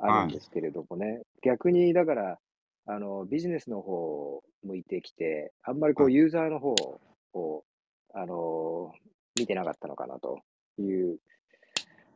[0.02, 0.28] あるはい。
[0.28, 2.40] んですけれどもね、逆にだから、
[2.86, 6.08] あの、ビジネスの方を向いてきて、あんまりこはい。
[6.08, 7.02] うユーザーの方
[7.34, 7.66] を、
[8.14, 8.94] あの、
[9.36, 10.42] 見てなかったのかなと
[10.78, 11.20] いう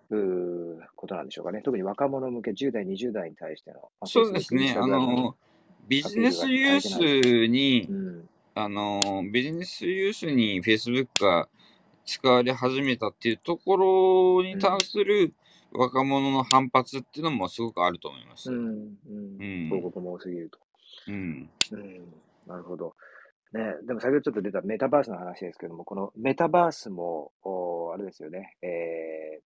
[0.09, 1.61] うーことなんでしょうかね。
[1.61, 4.75] 特に若者向け、10代、20代に対しての、まあ、そうですね。
[4.77, 5.35] あの、
[5.87, 6.81] ビアジネスユー。
[6.81, 8.29] スに、うん。
[8.55, 11.47] あの、ビジネスユースに Facebook が
[12.05, 13.77] 使われ始めたっていうとこ
[14.41, 14.79] ろに関うん。
[14.81, 15.33] する
[15.71, 18.51] 若者の反発っていうのもすごくあると思います。
[18.51, 18.97] うん。
[19.67, 20.59] 広告も多すぎると。
[21.07, 21.49] うん。
[21.71, 22.13] うん。
[22.47, 22.95] なるほど。
[23.53, 29.41] ね、でも先ほどちょっと出たメタバースの話ですけども、このメタバースも、おあれですよね、えー、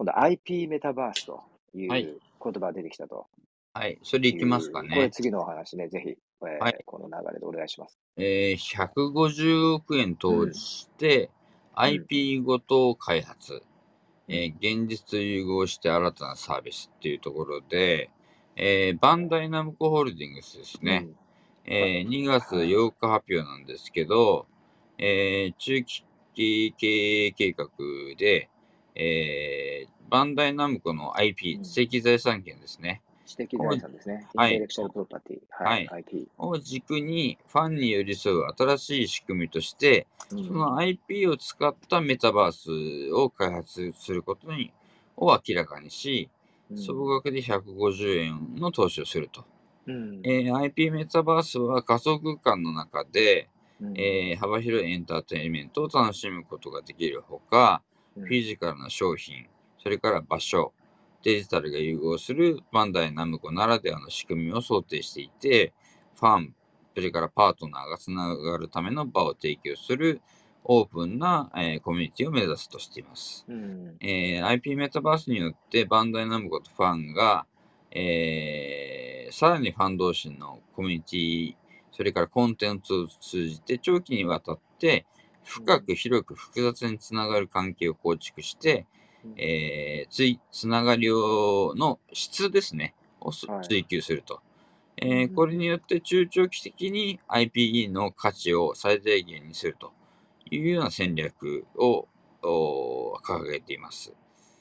[0.00, 1.42] 今度 IP メタバースと
[1.74, 2.04] いはい。
[2.04, 3.26] う言葉が出てきたと
[3.74, 3.98] はい。
[4.02, 5.10] それいきますかいう、これね。
[5.10, 6.74] 次のお話ね、ぜひ、はい。
[6.74, 7.98] えー、この流れでお願いします。
[8.16, 10.50] えー、150億円う投ん。
[10.50, 11.30] じして、
[11.76, 11.82] うん。
[11.82, 13.62] IP ごと開発、
[14.26, 14.54] うえん。
[14.54, 18.08] ー現実と融合して新たなサービスっていうところで、
[18.56, 21.08] えーバンダイナムコホールディングスですね。
[21.66, 21.80] うん。
[21.82, 22.68] はえー2月はい。
[22.70, 24.46] 8日発表なんですけど、
[24.96, 27.68] えー中期経営計画
[28.16, 28.48] で、
[28.94, 31.62] えーバンダイナムコのう IP、ん。
[31.62, 33.00] 知的財産権ですね。
[33.26, 34.26] 知的を、財産ですね。
[34.34, 35.64] インはい、テレクシャルプロパティ。
[35.64, 35.86] はい。
[35.86, 36.26] はい、IP。
[36.36, 40.44] を軸にファンに寄り添う新しい仕組みとして、うん。
[40.44, 44.72] その IP を使ったメタバースを開発することに
[45.16, 46.28] を明らかにし、
[46.70, 46.76] うん。
[46.76, 49.44] 総額で150円の投資をすると。
[49.86, 50.20] うん。
[50.24, 53.48] えー IP メタバースは仮想空間の中で、
[53.80, 53.96] うん。
[53.96, 57.89] えー幅広いエンターテインメントを楽しむことができるほか、うん。
[58.22, 59.46] フィジカルな商品、
[59.82, 60.72] それから場所、
[61.22, 65.72] デジタルが融合するバンダイナムコならではの仕組みを想定していて、
[66.14, 66.54] ファン、
[66.94, 70.20] それからパートナーがつながるための場を提供する
[70.64, 73.44] オープンな、えーコミュニティを目指すとしています。
[73.48, 73.96] うん。
[74.00, 77.46] えー IP メタバースによってバンダイナムコとファンが、
[77.90, 81.54] えーさらにファン同士のコミュニティ、
[81.92, 85.19] それからコンテンツを通じて長期にわたってうん。
[85.44, 88.86] 深く広く複雑につながる関係を構築して、
[89.24, 93.30] うんえーつい、つながりをの質ですね、を。
[93.62, 94.40] 追求すると。
[95.02, 95.58] うえーこれん。
[95.58, 99.92] によって中長期的に IPE の価値を最大限にすると
[100.50, 102.06] いうような戦略を
[102.42, 104.12] お掲げています。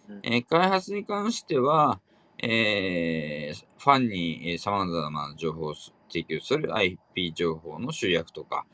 [0.09, 0.19] うん。
[0.23, 1.99] えー開発に関しては、
[2.37, 5.75] えーファンにさまざまな情報を
[6.09, 8.65] 提供する IP 情報の集約とか、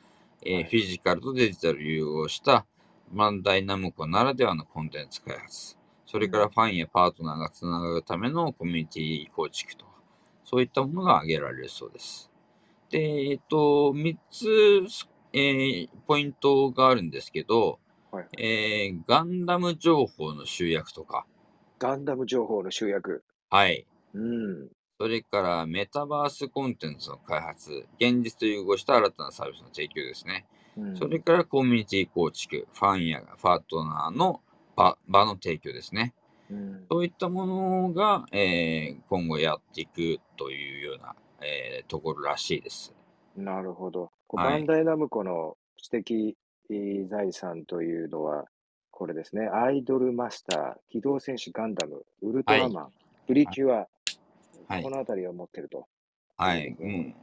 [0.42, 0.64] え。
[0.64, 2.66] フィジカルとデジタルを融合した
[3.12, 6.50] バンダイナムコならではのコンテンツ開発、そうれからん。
[6.50, 9.92] ファンやパートナーがつながるためのコミュニティ構築とか、
[10.44, 12.32] そういったものが挙げられるそうです。
[12.90, 13.00] で、
[13.32, 14.48] えっと、3つ、
[15.34, 17.80] えーポイントがあるんですけど、
[18.12, 18.28] はい。
[18.38, 21.26] えーガンダム情報の集約とか、
[21.80, 23.24] ガンダム情報の集約。
[23.50, 23.86] はい。
[24.14, 24.70] うん。
[24.98, 30.46] それからメタバースコンテンツの開発、現実と融合した新たなサービスの提供ですね。
[30.78, 30.98] うん。
[30.98, 34.42] それからコミュニティ構築、ファンやパートナーの
[34.76, 36.14] 場場の提供ですね。
[36.50, 42.94] うんそういったものが、えー今後やっていくというような、えーところらしいです。
[43.36, 44.12] なるほど。
[44.30, 46.38] はいバンダイナムコの知的
[46.70, 48.46] えー財産というのは、
[48.92, 52.92] これですね、アイドルマスター、機動戦士ガンダム、ウルトラマン、
[53.28, 53.88] プリキュア、
[54.68, 55.88] はいこのあたりを持ってると。
[56.38, 56.76] はい。
[56.80, 57.16] うん。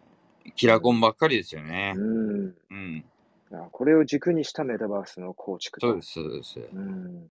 [0.57, 2.01] キラコンばっかりですよねう。
[2.01, 2.55] ん。
[2.71, 3.05] うん。
[3.53, 5.89] あこれを軸にしたメタバースの構築と。
[5.89, 6.61] そうです、そうです。
[6.73, 7.31] うん。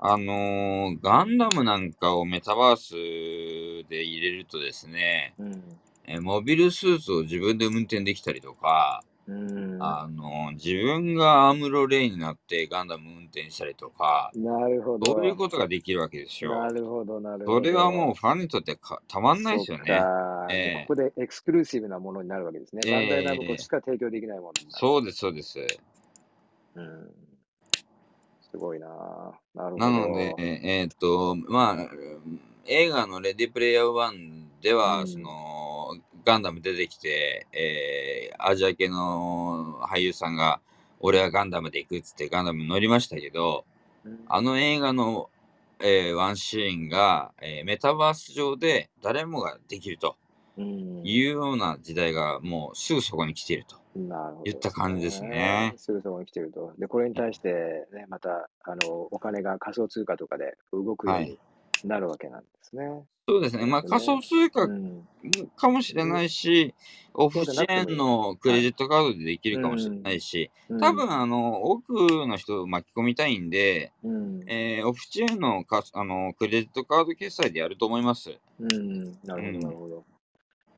[0.00, 5.62] あのーガンダムなんかをメタバースで入れるとですね、うん。
[6.06, 9.17] えーモビルスーツを自分で運転できたりとか、うん。
[9.80, 15.12] あのー自分がアムロレイになってガンダム運転したりとか、なるほど。
[15.12, 16.58] そういうことができるわけですよ。
[16.58, 17.58] なるほど、なるほど。
[17.58, 19.84] それはもうファンにとってかたまんないですよね。
[19.84, 22.80] かええここでエクスクルーシブなものになるわけですね。
[22.86, 24.52] ええバンダイナムコしか提供できないもの。
[24.70, 25.58] そうです、そうです。
[26.74, 27.10] うん。
[28.50, 28.86] すごいな
[29.54, 29.78] なるほど。
[29.78, 31.90] なので、えーっと、まあ、
[32.64, 40.60] 映画のレディプレイヤー1では、うんその、ガンダム出てきて、えーアジア系の俳優さんが、
[41.00, 43.64] 俺はガンダムで行くっつってガンダムに乗りましたけど、
[44.04, 45.30] うんあの映画の、
[45.80, 50.16] えーワンシーンが、えーメタバース上で誰もができると
[50.56, 53.76] うんいうような時代がもうすぐそこに来ていると。
[53.96, 56.72] なるほど、言った感じですねすぐそこに来てると。
[56.78, 61.38] で、これに対して、ね、また、あの、お金が仮想通貨とかで動くように
[61.86, 63.04] なるわけなんですね。
[63.28, 63.66] そうですね。
[63.66, 65.06] まあね仮想通貨うん。
[65.56, 66.74] かもしれないし、
[67.12, 71.92] オフそうじゃなくてもいいチェーンのクレジットカードでできるかもしれないし、うん多分、あの、多く
[72.26, 74.40] の人を巻き込みたいんで、うん。
[74.46, 78.38] えーオフチェーンのかあのクレジットカード決済でやると思います。
[78.60, 79.18] うん。
[79.24, 80.04] なるほど、なるほど。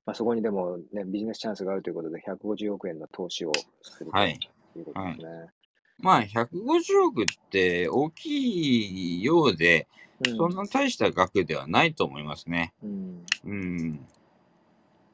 [0.06, 5.50] まあ、そこにでも、ね、ビジネスチャンスがあるということで、150億円の投資をするとはいいうことですね。
[5.98, 9.86] まあ、150億って大きいようで、
[10.26, 12.74] うんそんな大した額ではないと思いますね。
[12.82, 13.24] うん。
[13.44, 14.06] うん。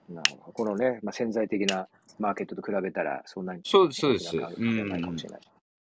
[0.09, 0.53] なるほど。
[0.53, 1.89] このね、まあ、潜在的な
[2.19, 5.27] マーケットと比べたら、そんなにそうですそうです大き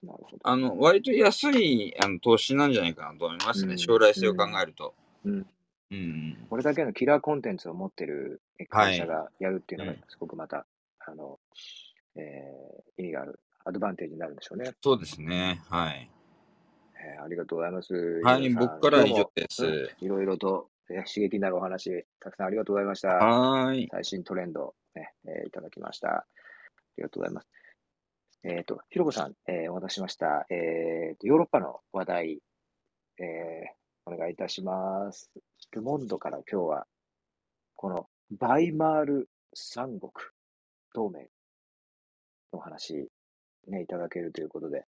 [0.04, 0.38] なるほど。
[0.44, 3.74] あの、割と安いあの投資なんじゃないかなと思いますね。
[3.74, 4.96] うん将来性を考えると。
[5.26, 5.46] うん。
[5.92, 6.48] うん。
[6.50, 10.66] これだけのキラーコンテンツを持ってる会社がやるっていうのがうん、すごくまた、
[11.06, 11.40] あの、
[12.16, 14.72] えー意味がある、アドバンテージになるんでしょうね。
[14.82, 15.62] そうですね。
[15.70, 16.10] はい。
[17.04, 17.94] えーありがとうございます。
[18.24, 19.90] はい、僕からは以上です。
[20.00, 23.10] いろいろと、えー刺激になるお話、たくさんありがとうございました。
[23.10, 23.88] はーい。
[23.92, 26.10] 最新トレンド、ねえーいただきました。
[26.10, 26.26] あ
[26.98, 27.48] りがとうございます。
[28.44, 32.40] えっ、と、ひろこさん、えーお渡ししました、えーと、ヨーロッパの話題、
[33.20, 35.30] えーお願いいたします。
[35.72, 36.88] ルモンドから今日は、
[37.76, 40.12] このバイマール三国
[40.94, 41.28] 同盟の
[42.54, 43.10] お話、
[43.68, 44.86] ね、いただけるということで、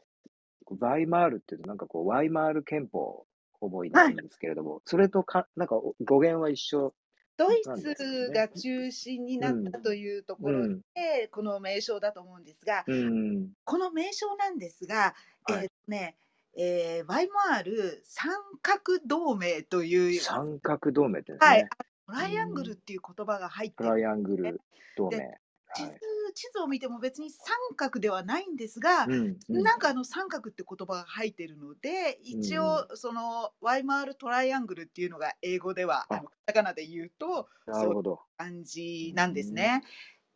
[0.71, 3.25] バイマールっていうとなんかこう、ワイマール憲法
[3.61, 6.93] 思い出すんですけれども、それとか、なんか語源は一緒。
[7.35, 13.49] ドイツねが中心になったというところうんで、この名称だと思うんですが、うん。
[13.63, 16.15] この名称なんですが、はいえーとね、
[16.55, 21.37] えーワイマール三角同盟という、三角同盟ってね。
[21.41, 21.67] はい、
[22.05, 24.61] トライアングルっていう言葉が入ってるトライアングル
[24.95, 25.39] 同盟。
[25.75, 25.99] で地図はい。
[26.33, 38.19] 地図を見ても別に三角ではないんですが、うんうんなんかあの三角って言葉が入ってるので一応そのワイマールトライアングルっていうのが英語ではああのカタカナで言うとなるほど。
[38.37, 39.83] 感じなんですね。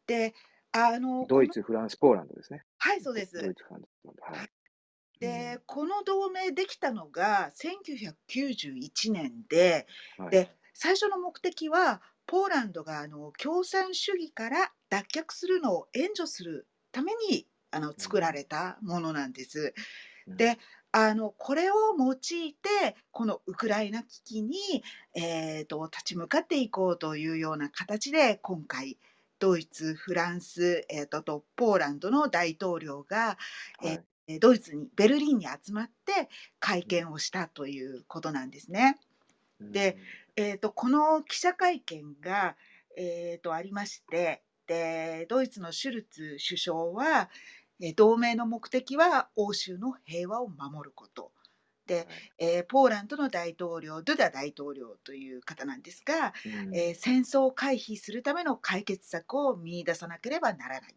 [0.06, 0.34] で
[0.72, 2.64] あのドイツ、フランス、ポーランドですね。
[2.78, 3.42] はいそうです。
[3.42, 4.40] ドイツ、フランス、ポーランド。
[4.40, 4.50] はい。
[5.20, 9.88] でこの同盟できたのが1991年で
[10.20, 19.74] うんはいで最初の目的はポーランドがあの共産主義から脱却するのを援助するためにあの作られたものなんです。
[20.28, 20.60] で
[20.92, 24.58] あのこれを用いてこのウクライナ危機に、
[25.16, 28.98] えー、と立ち向かっていこうというような形で今回
[29.40, 33.38] ドイツフランス、えー、ととポーランドの大統領が、
[33.82, 36.28] えーはいえードイツにベルリンに集まって
[36.60, 39.00] 会見をしたということなんですね。
[39.62, 39.98] で、
[40.38, 42.56] えー、とこの記者会見が、
[42.98, 47.30] えー、とありましてでドイツのシュルツ首相は、
[47.82, 51.32] えー同盟の目的は欧州の平和を守ること。
[51.88, 52.08] で、
[52.40, 56.78] えーポーランドの大統領ドゥダ大統領という方なんですが、うん。
[56.78, 60.96] えー戦争を回避するための解決策を見出さなければならない。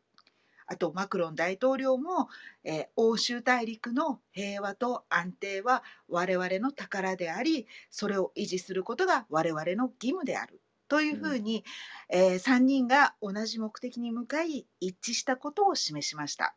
[0.71, 2.29] あとマクロン大統領も、
[2.63, 10.61] えー欧州大陸の平和と安定は我々の宝でありそれを維持することが我々の義務である。
[10.87, 11.65] というふうに、
[12.09, 16.57] え3人が同じ目的に向かい一致したことを示しました。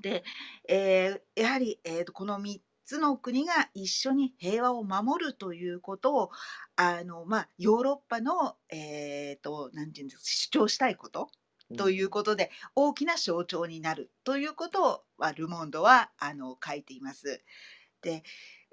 [0.00, 0.24] で、
[0.68, 6.30] えーやはり、えーとこの3つの国が一緒に平和を守るということを
[6.76, 11.30] あの、まあ、ヨーロッパの、えー、となんていうんですか主張したいこと
[11.76, 15.04] ということで、大きな象徴になるということを
[15.36, 17.42] ル・モンドはあの書いています。
[18.02, 18.22] で、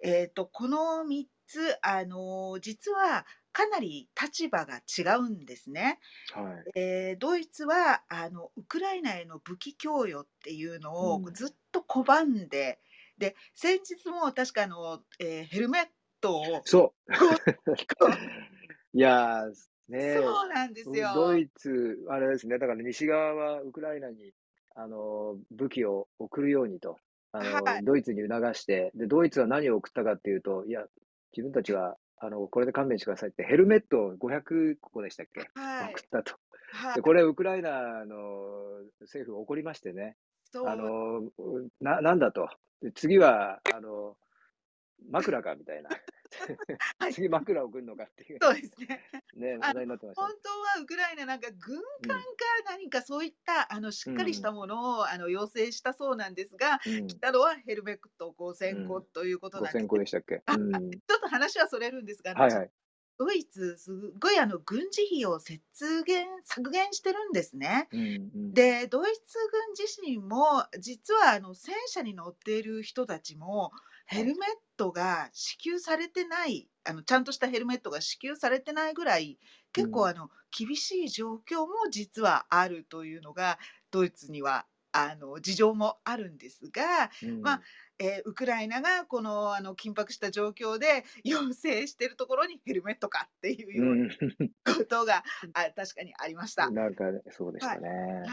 [0.03, 5.99] えー、とこの3つあの実はかなり立場が違うんですね。
[6.33, 6.79] はい。
[6.79, 12.79] えードイツはあのウクライナへの武器供与っていうのをうんずっと拒んで、
[13.17, 15.87] で先日も確かあの、えーヘルメッ
[16.21, 17.13] トをそう。
[17.13, 18.09] こ
[18.93, 19.53] いやー、
[19.89, 20.15] ね。
[20.15, 21.09] そうなんですよ。
[21.13, 24.33] ドイツ、あれですね、だから西側はウクライナに
[24.75, 26.97] あの武器を送るようにと
[27.31, 27.83] あの、はい。
[27.83, 30.85] ドイツに促してで、ドイツは何を送ったかっていうと、いや、
[31.35, 35.93] 自分たちはあのこれで勘弁してくださいって、ヘルメットを500個でしたっけ、はい。
[35.93, 36.35] 送ったと。
[36.71, 38.15] はい、でこれ、ウクライナの
[39.01, 40.17] 政府が怒りましてね、
[40.53, 41.21] あの
[41.79, 42.49] ななんだと、
[42.81, 44.15] で次はあの
[45.09, 45.89] 枕かみたいな、
[46.99, 47.13] はい。
[47.13, 49.03] 次、枕送るのかっていう、そうですね。
[49.35, 50.21] ね、あ話題になってました。
[50.21, 52.25] 本当はウクライナなんか軍艦か
[52.65, 59.85] 何かそういったあのしっかりしたものを、あの要請したそうなんですが、来たのはヘルメット5000個ということなんです。
[59.85, 62.71] 5000個でしたっけ、あうん、ちょっと話はそれるんですが、はいはい。
[63.17, 67.87] ドイツすごいあの軍事費を節減削減してるんですね。
[67.91, 68.03] うんう
[68.49, 73.71] ん、でドイツ軍自身も実はあの戦車に乗っている人たちも
[74.07, 79.37] ヘルメットが支給されてないあのちゃんとしたヘルメットが支給されてないぐらい
[79.73, 83.59] 結構あの厳しい状況も実はあるというのが
[83.91, 87.61] ドイツにはあの事情もあるんですが、うんまあ
[87.99, 93.95] えーウクライナがこのあの緊迫した状況で要請しているところにヘルメットかっていうようう、
[94.65, 96.69] なんことが、あ確かにありました。
[96.69, 98.23] なんかねそうでしたね。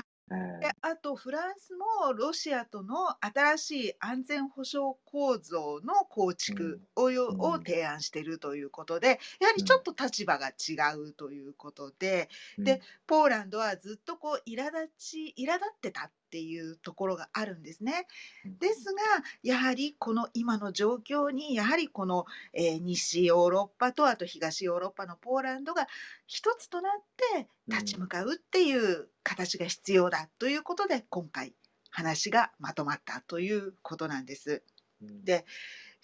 [0.60, 7.40] であとフランスもロシアとの新しい安全保障構造の構築を,、ようん。
[7.40, 12.64] を提案しているということでやはりちょっと立場が違うということで、うん。
[12.64, 18.08] でポーランドはずっとこう苛立ち苛立ってたっていうところがあるんですね。
[18.44, 19.00] うんですが
[19.44, 25.86] やはりこの今の状況にやはりこの、えー西ヨーロッパとあと東ヨーロッパのポーランドが
[26.26, 27.02] 一つとなっ
[27.36, 31.54] て立ち向かうっていう形が必要だということで今回
[31.90, 34.62] 話がまとまったということなんです。
[35.02, 35.44] うんで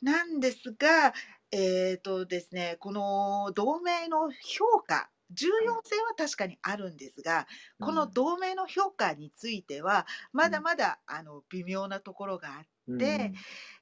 [0.01, 1.13] なんですが、
[1.51, 7.47] えーとですね、この同盟の評価重要性は確かにあるんですが、
[7.81, 13.33] この同盟の評価についてはまだまだあの微妙なところがあって、で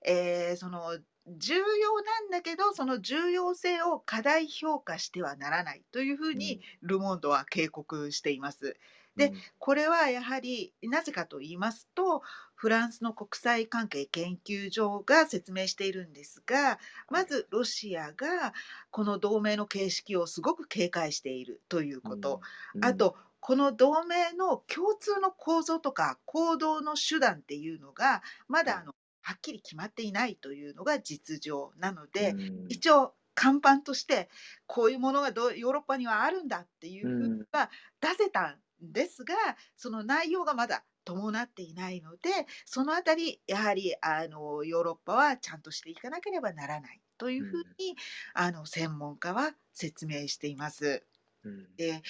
[0.04, 1.62] えーその重要
[2.02, 8.76] なんだけどその重要性を過大評価してはならないというふうにル・モンドは警告しています。
[9.18, 12.22] でこれはやはりなぜかと言いますと
[12.54, 16.78] フランスの国際関係研究所が説明しているんですが
[17.10, 18.52] まずロシアが
[18.90, 22.40] この同盟の形式をすごく警戒しているということ、、
[22.74, 22.84] うん。
[22.84, 28.92] あ、とこの同盟の共通の構造とか行動の手段っていうのがまだあの
[29.22, 32.66] はっきり決まっていないというのが実情なので、うん。
[32.68, 34.28] 一応看板として
[34.66, 39.34] こういうものがどうヨーロッパにはあるんだっていうふうには出せたんですが、
[39.76, 42.30] その内容がまだ伴っていないので
[42.66, 47.96] そのあたりやはりあのヨーロッパはちゃんとしていかなければならないというふうに、
[48.34, 51.04] あの専門家は説明しています。
[51.44, 52.02] うんで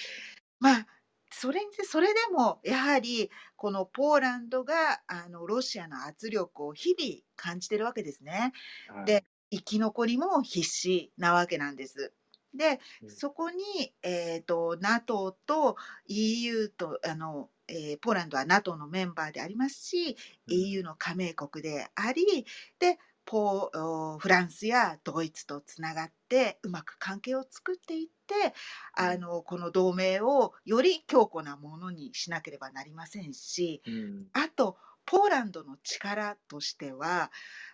[0.59, 0.87] まあ
[1.31, 8.51] それにそれでもやはりこのポーランドがあのロシアの圧力を日々感じてるわけですね。
[8.87, 12.13] はいで生き残りも必死なわけなんです。
[12.53, 13.09] でうん。
[13.09, 15.75] そこに、えー、と NATO と
[16.07, 20.15] EU とあの、えーポーランドは NATO のメンバーでありますし、
[20.47, 22.45] EU の加盟国であり
[22.79, 23.69] でポ
[24.19, 28.55] フランスやドイツとつながってうまく関係を作っていって
[28.95, 34.27] あのこの同盟をより強固なものにしなければなりませんしうん。
[34.33, 37.31] あとポーランドの力としては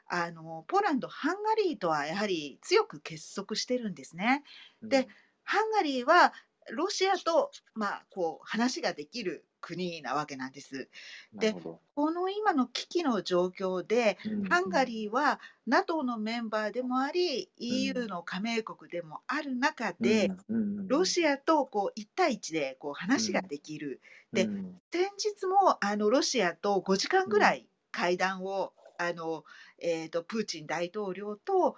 [0.08, 4.44] あのポーランドハンガリーとはやはり強く結束してるんですね。
[4.82, 5.08] で
[5.44, 6.34] ハンガリーは
[6.72, 10.90] ロシアと、まあ、こう話ができる国なわけなんです。
[11.34, 14.44] でこの今の危機の状況でどうん。
[14.46, 17.48] ハンガリーは NATO のメンバーでもあり、ん。
[17.58, 24.02] EU の加盟国でもある中で、うんうんロシアとこう1対1でこう話ができる、
[24.32, 24.80] でうん。
[24.92, 29.44] 先日もあのロシアと5時間ぐらい会談を、あの
[29.80, 31.76] えー、とプーチン大統領と、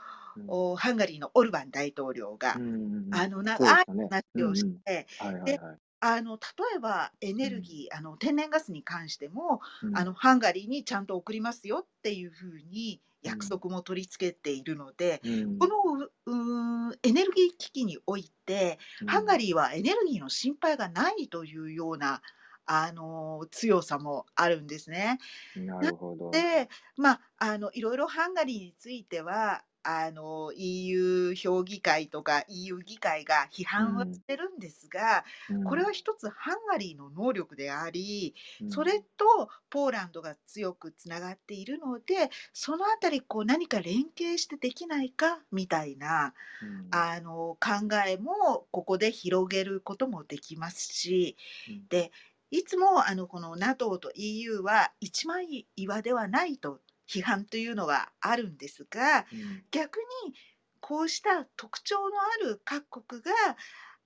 [0.48, 3.16] おハンガリーのオルバン大統領が、うんうんうん。
[3.16, 5.08] あの長い話をして、
[5.46, 9.98] ではいあの例えばエネルギー、あの天然ガスに関しても、うん。
[9.98, 15.58] あのハンガリーにちゃんと送りますよっていうふうに約束も取り付けているので、うん。
[15.58, 18.78] このエネルギー危機において、
[19.08, 22.22] ハンガリーはエネルギーの心配がないというような
[22.68, 25.20] あの強さもあるんですね。
[25.56, 26.42] なるほど。
[26.44, 35.64] で、まあ、あのいろいろハンガリーについてはあの EU 評議会とか EU 議会が批判はしてるんですが、うん。
[35.64, 38.68] これは一つハンガリーの能力であり、うん。
[38.68, 46.98] それとポーランドが強くつながっているのでそのあたりこう何か連携してできないかみたいなうん。
[46.98, 51.38] あの考えもここで広げることもできますし
[51.68, 51.88] うん。
[51.90, 52.12] で
[52.52, 59.64] いつもあのこの NATO と EU は一枚岩ではないと批判というのがあるんですがうん。
[59.72, 60.34] 逆に
[60.80, 63.32] こうした特徴のある各国が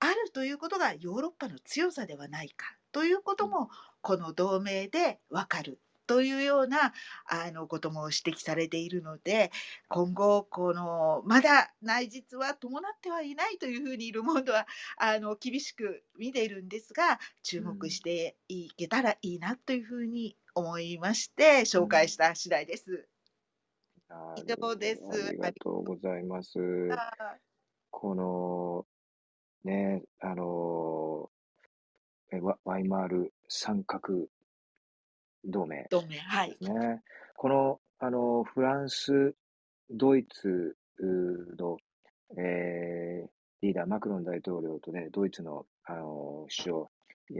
[0.00, 3.70] あるということがヨーロッパの強さではないかということも
[4.00, 6.92] この同盟でわかるというような
[7.26, 9.50] あのことも指摘されているので
[9.88, 14.66] 今後このまだ内実は伴ってはいないというふうにル・モンドは
[14.98, 23.08] あの厳しく見ているんですが注目していけたらいいなというふうに思いまして紹介した次第です。
[24.36, 26.58] 以上ですありがとうございます。
[26.92, 27.36] あ
[27.90, 28.86] この、
[29.64, 31.30] ね、あの、
[32.64, 34.26] ワイマール三角
[35.44, 37.02] 同盟同盟はいね。
[37.36, 39.34] この、あの、フランス、
[39.90, 40.76] ドイツ
[41.58, 41.76] の、
[42.36, 43.28] えー
[43.62, 46.86] リーダー、マクロン大統領とね、ドイツの、あの首相、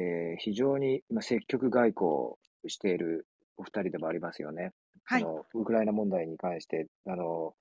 [0.00, 2.38] えー非常にまあ積極外交を
[2.68, 3.26] している
[3.56, 4.72] お二人でもありますよね。
[5.04, 7.54] はいあのウクライナ問題に関して、あの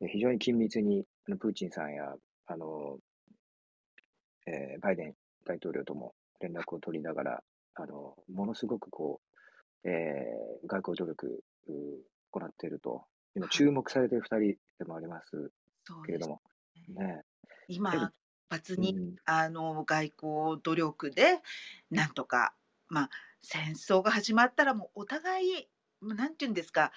[0.00, 2.14] え非常に緊密にあのプーチンさんや
[2.46, 2.98] あの、
[4.46, 5.14] えーバイデン
[5.44, 7.42] 大統領とも連絡を取りながら、
[7.74, 9.35] あのものすごくこう、
[9.84, 11.72] えー外交努力う
[12.32, 13.04] 行っていると、
[13.34, 15.52] 今、注目されている二人でもあります
[16.04, 16.42] けれども、
[16.88, 17.22] ね。
[17.68, 18.10] 今けど
[18.48, 19.16] 活発にうん。
[19.24, 21.40] あの外交努力で
[21.90, 22.54] なんとか、
[22.88, 23.10] まあ、
[23.42, 25.68] 戦争が始まったらもうお互い
[26.00, 26.92] まあなんて言うんですか、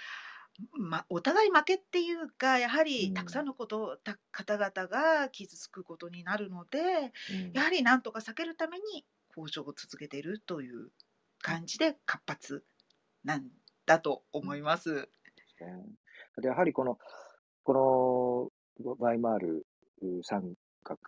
[0.73, 3.09] まあ、お互い負けっていうかやはうん。
[3.09, 7.53] りたくさんのことた方々が傷つくことになるのでうん。
[7.53, 9.05] やはりなんとか避けるために
[9.35, 10.91] 交渉を続けているという
[11.41, 12.63] 感じで活発
[13.23, 13.47] なん
[13.85, 14.93] だと思います。
[14.95, 15.07] ね
[16.41, 16.97] でやはりこの、
[17.63, 18.51] こ
[18.83, 19.67] のワイマール
[20.01, 20.99] う三角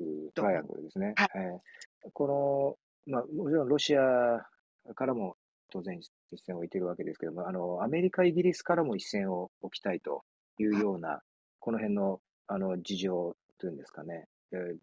[0.00, 1.14] うトライアングルですね。
[1.16, 1.58] はいえー
[2.12, 4.46] この、まあ、もちろんロシア
[4.94, 5.36] からも
[5.70, 5.98] 当然
[6.30, 10.22] 一線を置いているわけですけども、あの、アメリカ、イギリスからも一線を置きたいと
[10.58, 11.20] いうような、
[11.58, 14.26] この辺の、あの、事情というんですかね。
[14.52, 14.76] えー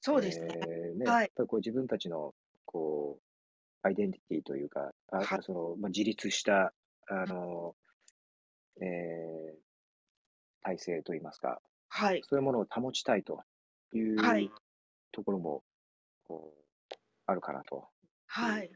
[0.00, 2.32] そうですね、えーねはいやっぱりこう自分たちの、
[2.64, 3.22] こう、
[3.88, 5.42] アイデンティティというか、あはい。
[5.42, 6.74] その、まあ、自立した、
[7.08, 7.74] あの、
[8.80, 9.58] えー
[10.62, 12.22] 体制といいますか、はい。
[12.28, 13.42] そういうものを保ちたいと
[13.94, 14.50] いうはい。
[15.12, 15.62] ところも、
[16.24, 16.94] こう、
[17.26, 17.88] あるかなと。
[18.26, 18.70] はい。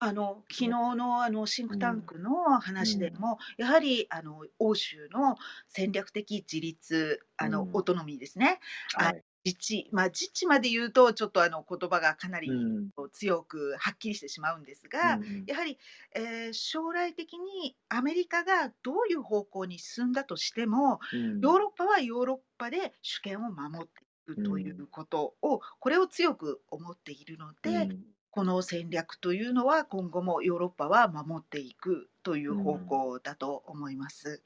[0.00, 5.36] あの昨日のあのシンクタンクの話でも、やはりあの欧州の
[5.68, 7.70] 戦略的自立あの、うん。
[7.72, 8.60] オートノミーですね。
[8.94, 9.24] あはい。
[9.44, 12.90] 自治まあ自治まで言うとちょっとあの言葉がかなりうん。
[13.12, 15.78] 強くはっきりしてしまうんですが、うんやはり、
[16.14, 34.42] えー将来的にアメリカがどういう方向に進んだとしても、うんヨーロッパはヨーロッパで主権を守っていくということを、これを強く思っているので、うんこの戦略というのは今後もヨーロッパは守っていくという方向だと思います。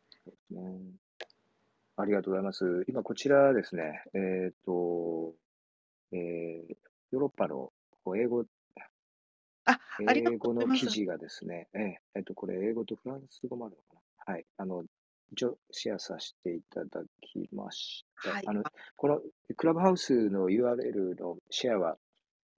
[1.99, 2.85] ねありがとうございます。
[2.89, 5.35] 今、こちらですね、えっ、と、
[6.13, 6.77] えー
[7.11, 7.73] ヨーロッパの
[8.05, 8.45] こう英語、
[9.65, 11.81] あありがと英語うございますの記事がですね、えー
[12.17, 14.35] えっと、これ、英語とフランス語もあるのかな？
[14.35, 14.47] はい。
[14.59, 14.85] あの、
[15.33, 18.31] 一応シェアさせていただきました。
[18.31, 18.63] はいあの、
[18.97, 19.21] この
[19.57, 21.97] クラブハウスの URL のシェアは、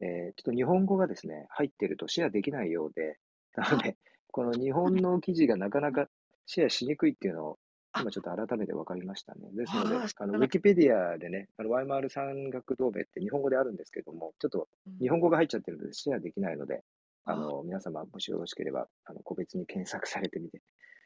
[0.01, 3.19] えーちょっと日本語がですね、入ってるとシェアできないようで、
[3.57, 3.97] なので、
[4.33, 6.09] この日本の記事がなかなか
[6.47, 7.59] シェアしにくいっていうのを、
[7.93, 9.49] あ今ちょっと改めて分かりましたね。
[9.53, 14.69] ですので、あーあの、ウィキペディアでね、あの、ワイマール三角同盟って日本語であるんですけども、ちょっと
[15.01, 16.85] 日本語が入っちゃってるのでシェアできないので、
[17.25, 20.63] あの、皆様、もしよろしければ、あの、個別に検索されてみて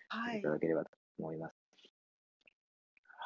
[0.09, 1.55] はいいた、だければと思います。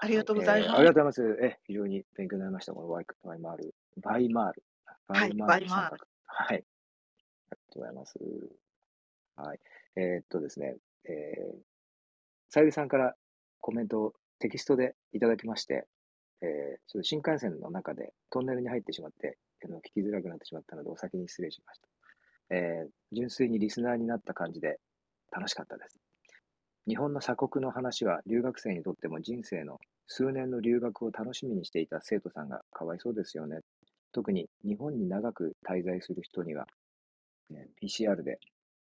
[0.00, 1.44] ありがとうございますえーありがとうございます。
[1.44, 2.72] え、非常に勉強になりました。
[2.72, 3.74] このワイワイマール。
[4.00, 4.62] バイマール。
[5.08, 6.48] はいババイマール三角はい。
[6.48, 6.64] あり
[7.50, 8.18] がとうございます。
[9.36, 9.60] はい。
[9.96, 11.58] えーっとですね、えー、
[12.50, 13.16] さゆりさんから
[13.60, 15.86] コメントをテキストでいただきまして、
[16.42, 21.88] えー、新幹線の中でトンネルに入ってしまって、あの聞きづらくなってしまったので、お先に失礼しました。
[22.50, 24.78] えー、純粋にリスナーになった感じで
[25.32, 25.98] 楽しかったです。
[26.86, 33.58] 日本の鎖国の話は留学生にとっても人生の数年の留学を楽しみにしていた生徒さんがかわいそうですよね。
[34.12, 36.66] 特に日本に長く滞在する人には、
[37.50, 38.38] ね PCR で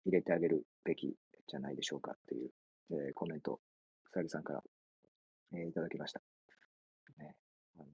[0.04, 1.14] 入れてあげるべき
[1.48, 2.50] じゃないでしょうかっていう、
[2.92, 3.58] えーコメント、
[4.18, 4.62] さゆりさんから、
[5.52, 6.20] えーいただきました。
[7.18, 7.36] ね、
[7.76, 7.86] あの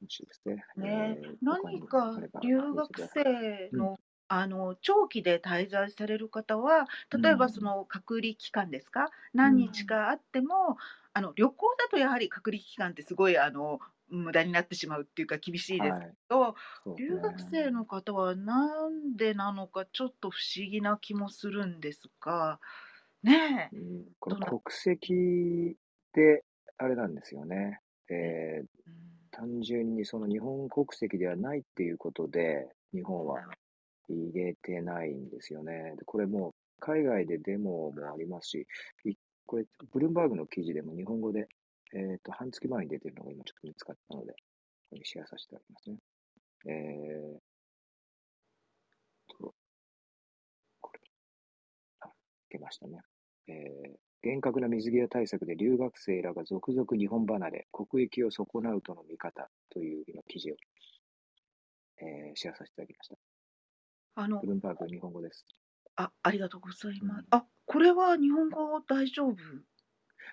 [0.00, 0.64] もしですね。
[0.76, 6.86] ねえー何か留学生の,、あの長期で滞在される方は
[7.22, 7.52] 例えばうん。
[7.52, 10.76] その隔離期間ですか、何日かあっても
[11.12, 16.14] あの旅行だとやはり隔離期間ってすごいあの無駄になってしまうっていうか厳しいですけはい。
[16.30, 16.54] ど、
[16.84, 17.18] そうですね。
[17.18, 22.60] 留学生の方はなんでなのかちょっと不思議な気もするんですが
[23.22, 25.76] ねえ、うんこのどな国籍
[26.12, 26.44] で
[26.78, 27.80] あれなんですよね。
[28.10, 33.40] えーうん単純にその日本国籍ではないっていうことで、日本は
[34.08, 35.94] 入れてないんですよね。
[35.96, 38.66] でこれもう海外でデモもありますし、
[39.06, 39.14] い
[39.46, 41.48] これ、ブルームバーグの記事でも日本語で、
[41.94, 44.32] えっ、と、半月前に出てるのが今ちょっと見つかったので、
[44.90, 45.96] これシェアさせていただきますね。
[46.66, 47.38] えー
[49.28, 49.54] と、
[50.80, 51.00] これ、
[52.00, 52.10] あ、
[52.50, 52.98] 出ましたね。
[53.48, 60.56] えー厳格な水際対策で留学生らが続々日本離れ、国益を損なうとの見方という今記事を、
[62.00, 63.16] えーシェアさせていただきました。
[64.14, 65.44] あのブルームバーグ日本語です。
[65.96, 67.26] あありがとうございますうん。
[67.30, 69.36] あこれは日本語大丈夫？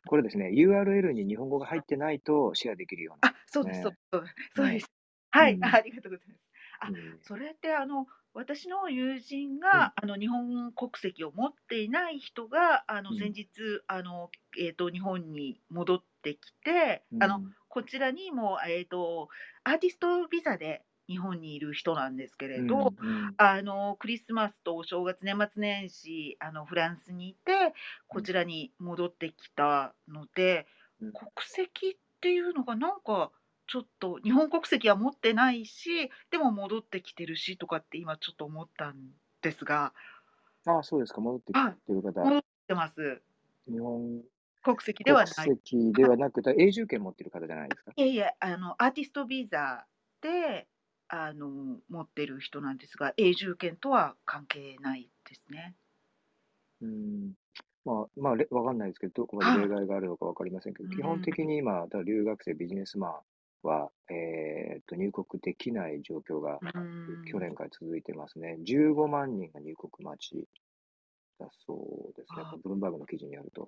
[0.07, 3.31] これですね、URL に日本語が入ってないとシェアできるような。
[3.31, 3.83] あそうです、ね
[4.13, 4.91] そうですそうねです。
[5.31, 6.48] はい、うんありがとうございます。
[6.79, 7.19] あうん。
[7.21, 13.17] それってあの私の友人が、あの日本国籍を持っていない人があのうん。
[13.17, 13.47] 先日、
[13.87, 19.29] あのえー、と日本に戻ってきて、あのこちらにも、えー、と
[19.63, 23.07] アーティストビザで日本にいる人なんですけれど、うん。
[23.07, 23.33] うん。
[23.37, 27.73] あのクリスマスとお正月年末年始あのフランスにいて
[28.07, 30.67] こちらに戻ってきたので、
[31.01, 31.11] うん。
[31.13, 33.31] 国籍っていうのがなんか
[33.71, 38.95] ちょっと日本国籍は持ってないしでも戻ってきてるしとかって今ちょっと思ったん
[39.43, 39.93] ですが。
[40.65, 43.21] あそうですか、戻ってきてる方、戻ってます。
[43.71, 44.23] 日本
[44.63, 45.57] 国籍では国ない。
[45.57, 47.93] 籍ではなくて、永住権持ってる方じゃないですか？
[47.95, 49.85] いえいえあのアーティストビザ
[50.21, 50.67] で
[51.07, 55.75] あの持ってる人なんですが永住権とは関係ないですね。
[56.81, 57.33] うん。
[57.85, 60.95] まあ、まあ、れわかんないですけど、どこまで例外があるのかわかりませんけど、うん。
[60.95, 63.13] 基本的に今、だから留学生、ビジネスマン
[63.63, 68.57] は、えー、と入国できない状況がうん去年から続いてますね。
[68.65, 70.47] 15万人が入国待ち
[71.39, 72.55] だそうですねあ。
[72.61, 73.67] ブルームバーグの記事によると。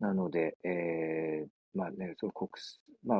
[0.00, 3.18] なので、えー、まあね、その国す、まあ、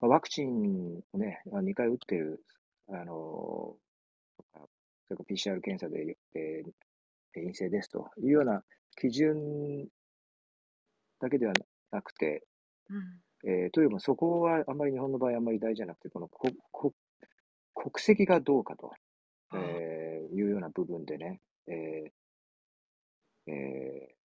[0.00, 2.42] まあワクチンをね、2回打ってる、
[2.88, 3.76] あの
[5.06, 6.70] それから PCR 検査で、えー
[7.34, 8.62] 陰性ですというような
[8.96, 9.86] 基準
[11.20, 11.52] だけでは
[11.90, 12.44] なくて、
[12.88, 16.94] うんえーというよりもそこはあんまり日本の場合あんまり大事じゃなくて、このここ
[17.74, 18.92] 国籍がどうかと、
[19.54, 24.20] えーいうような部分でね、えーえー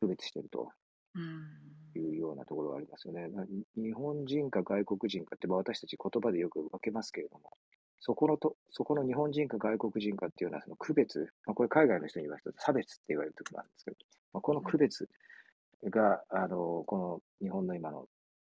[0.00, 0.72] 区別していると
[1.14, 1.62] うん
[1.94, 3.28] いうようなところがありますよね。
[3.28, 3.44] な
[3.76, 7.50] 日本人か外国人かって、まあ私たち言葉でよく分けますけれども、
[8.00, 13.96] そこのと、そこの日本人か外国人かっていうようなその区別、まあ、これ海外の人に言われると差別って言われるときもあるんですけど、
[14.32, 15.08] まあ、この区別
[15.90, 18.08] が、あの、この日本の今の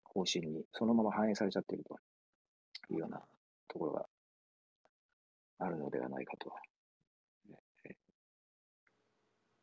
[0.03, 1.97] 方針にそのまま反映されちゃっていると。
[2.89, 3.21] いうような
[3.67, 4.05] ところが
[5.57, 6.53] あるのではないかと、
[7.85, 7.95] えー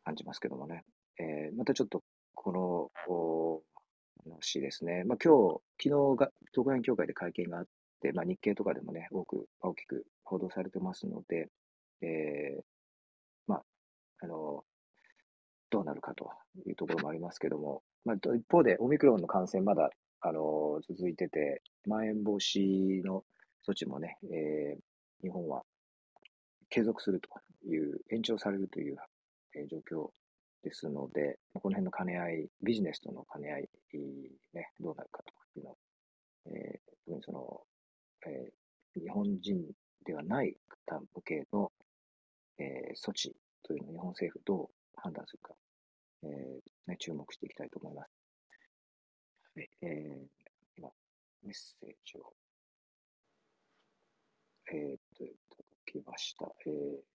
[0.04, 0.84] 感じますけどもね。
[1.18, 2.02] えーまたちょっと
[2.34, 3.62] このお
[4.24, 5.04] 話ですね。
[5.04, 7.66] まあ、今日、昨日が東海協会で会見があっ
[8.00, 11.48] て、まあ、日経とかでもね、多く、大きく報道されてますので、
[12.02, 12.62] えー
[13.46, 13.64] まあ、
[14.20, 14.64] あの、
[15.70, 16.30] どうなるかと
[16.66, 19.90] いうところもありますけども、まあ、一方で、オミクロンの感染まだ、
[20.20, 23.24] あの、続いてて、まん延防止の
[23.66, 24.80] 措置もね、えー
[25.22, 25.60] 日本は
[26.70, 27.28] 継続すると
[27.68, 28.96] いう、延長されるという、
[29.54, 30.10] えー状況
[30.62, 33.68] ですので、この辺の兼ね合い、ビジネスとの兼ね合い、
[34.54, 35.76] ね、どうなるかというのを、
[36.46, 37.60] えー特にその、
[38.26, 38.52] えー
[39.00, 39.62] 日本人
[40.04, 40.56] ではない
[40.86, 41.70] 方向けの、
[42.58, 44.68] えー措置というのを日本政府どう
[45.02, 45.54] 判断するか、
[46.22, 48.10] えーね、注目していきたいと思います。
[49.56, 50.26] はいえー
[50.76, 50.88] 今、
[51.42, 52.32] メッセージを、
[54.72, 56.46] えーと、いただきました。
[56.66, 57.10] えー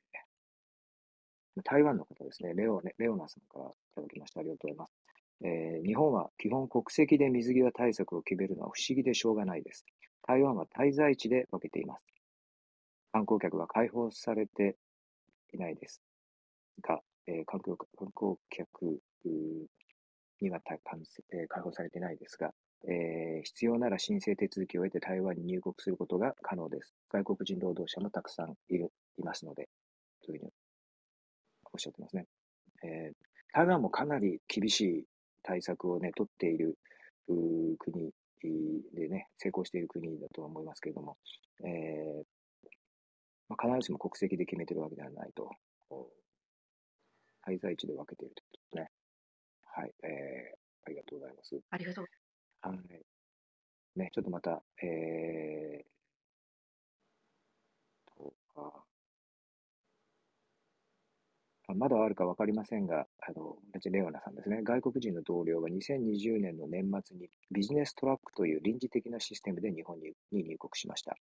[1.63, 4.41] 台湾の方ですね、レオねレオナさんからいただきました。
[4.41, 4.91] ありがとうございます。
[5.41, 9.85] えー日本は基本国籍で水際対策を決めるのは不思議でしょうがないです。
[10.27, 12.03] 台湾は滞在地で分けています。
[13.13, 14.75] 観光客は解放されて
[15.53, 16.01] いないです。
[16.81, 18.99] が、えー観光観光客
[20.41, 22.51] にはた完成え解放されてないですが、
[22.87, 26.93] えー必要なら申請手続きを得て台湾に入国することが可能です。
[27.09, 29.69] 外国人労働者もたくさんいるいますので、
[30.23, 30.51] というふうに
[31.73, 32.25] おっしゃってますね。
[32.83, 33.13] えー
[33.53, 35.05] 台湾もかなり厳しい
[35.41, 36.77] 対策をね、取っている
[37.79, 38.11] 国
[38.93, 41.15] でね、成功している国だとは思いますけれども、
[41.63, 42.23] えー
[43.47, 45.49] まあ、必ずしも国籍で決めてるわけではないと、
[47.47, 48.91] 滞在地で分けているということですね。
[49.65, 51.59] はい、えーありがとうございます。
[51.71, 52.05] ありがとう。
[52.61, 53.99] はい。
[53.99, 55.83] ね、ちょっとまた、えー、
[58.17, 58.85] とか、
[61.67, 64.61] あまだあるか分かりませんが、あの、同じレオナさんですね。
[64.63, 71.15] 外国人の同僚が2020年の年末にビジネストラックという臨時的なシステムで日本にに入国しました。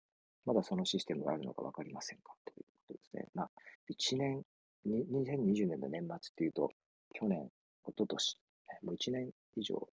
[0.45, 2.34] まだそのシステムがあるのか分かりませんか？
[2.43, 3.28] ということですね。
[3.34, 3.51] まあ、
[3.89, 4.43] 1年、
[4.86, 6.69] に2020年の年末っていうと、
[7.13, 7.49] 去年、
[7.86, 8.38] 一昨年
[8.84, 9.88] もう1年以上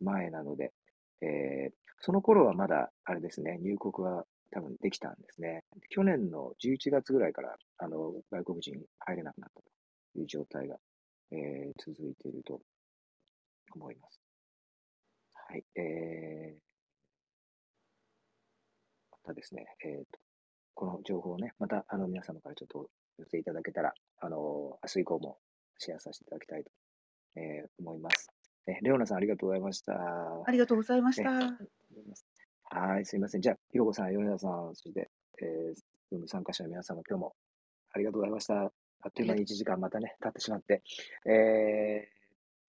[0.00, 0.72] 前なので、
[1.22, 5.64] えーその頃はまだ、あれですね、入国は多分できたんですね。
[5.88, 10.76] 去年の11月ぐらいから、あの、外国人入れなくなったという状態が、
[11.32, 12.60] えー続いていると
[13.74, 14.20] 思います。
[15.32, 15.64] はい。
[15.74, 16.60] えー、
[19.10, 20.18] またですね、えーと、
[20.74, 25.38] この情報をね、また、あの、皆様からちょっと寄せていただけたら、あの、明日以降も
[25.78, 26.70] シェアさせていただきたいと、
[27.36, 28.28] えー思います。
[28.68, 29.92] えレオナさん、ありがとうございました。
[30.46, 31.24] ありがとうございましね
[32.70, 32.78] た。
[32.78, 33.40] はい、すいません。
[33.40, 35.08] じゃあ、ひろこさん、米田さん、そして、
[35.40, 37.36] えー、参加者の皆様、今日も
[37.92, 38.72] ありがとうございました。
[39.02, 40.82] あっという間に1時間またね、経ってしまって、
[41.26, 42.16] えー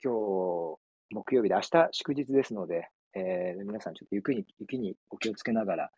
[0.04, 0.78] 今日、
[1.10, 5.92] 木曜日で、明日祝日ですので、えー皆さん、ちょっと雪に雪にお気をつけながら、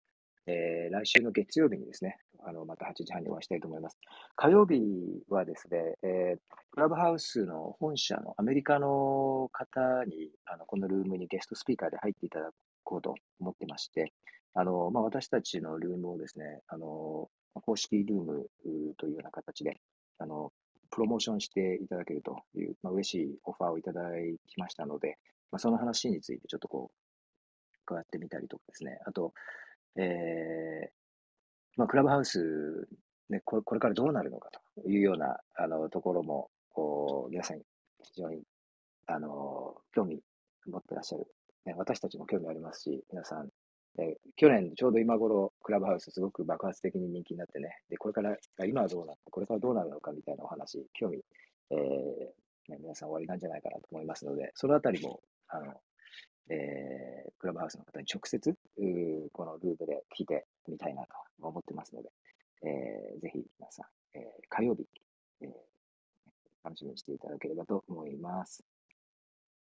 [0.47, 3.97] えー来週の月曜日にですね、あのまた8時半にお会いしたいと思います。
[4.35, 4.81] 火曜日
[5.29, 6.39] はですね、えー
[6.71, 12.51] クラブハウスの本社のアメリカの方に、あのこのルームにゲストスピーカーで入っていただ
[12.83, 14.13] こうと思ってまして、
[14.53, 17.29] あのまあ、私たちのルームをですね、あの
[17.65, 18.47] 公式ルーム
[18.97, 19.81] というような形で、
[20.19, 20.51] あの
[20.91, 24.01] プロモーションしていただけるという、まあ、嬉しいオファーをいただ
[24.47, 25.17] きましたので、
[25.51, 29.33] まあ、その話についてちょっとこう、伺ってみたりとかですね、あと、
[29.97, 30.98] えー
[31.79, 32.89] まあ、クラブハウス、
[33.29, 37.59] ね、これからどうなるのかというようなあのところも、こう皆さん
[38.03, 38.41] 非常に
[39.07, 40.19] あの興味
[40.67, 41.25] 持ってらっしゃる、
[41.65, 43.47] ね、私たちも興味ありますし、皆さん、
[43.97, 48.35] え去年ちょうど今頃、クラブハウスすごく爆発的に人気になってね、でこれから、
[48.67, 51.19] 今はどうなって、これからどうなるのかみたいなお話、興味、
[51.71, 51.77] えー
[52.73, 55.73] ね、皆さんおありなんじゃないかなと思いますので、そのあたりも、あの
[56.49, 61.09] えークラブハウスの方に直接、うーこのルームで聞いてみたいなと
[61.41, 62.09] 思ってますので、
[62.63, 63.85] えーぜひ皆さん、
[64.17, 64.85] えー火曜日、
[65.41, 65.49] えー
[66.63, 68.63] 楽しみにしていただければと思います。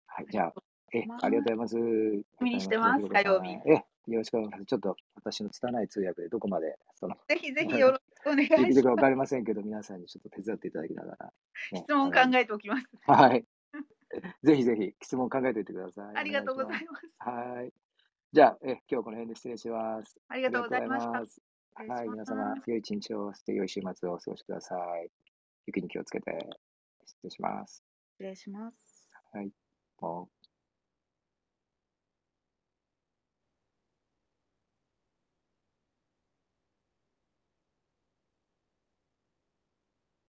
[0.07, 0.53] はい、じゃあ、
[0.93, 1.77] えありがとうございます。
[1.77, 4.65] 楽しみにしてますありがとうござい火えよろしくお願いします。
[4.67, 11.33] ちょっと私の拙い通訳でどこまでそのぜひぜひよろしくお願いできるしまかわかりませんけど、皆さんにちょっと手伝っていただきながら、
[11.69, 11.75] す。
[11.75, 12.87] ね質問考えておきます。
[13.07, 13.45] はい。
[14.43, 16.17] ぜひぜひ質問考えておいてください。
[16.17, 17.07] ありがとうございます。
[17.19, 17.31] ます。
[17.31, 17.73] はい。
[18.35, 20.19] じゃあ、え今日はこの辺で失礼します。
[20.29, 21.27] ありがとうございました。
[21.27, 21.43] す。
[21.75, 25.11] はい、皆様、良い一日を、そして良い週末をお過ごしください。
[25.67, 26.33] 雪に気をつけて、
[27.05, 27.85] 失礼します。
[28.15, 29.13] 失礼します。
[29.33, 29.51] はい。
[30.01, 30.42] もう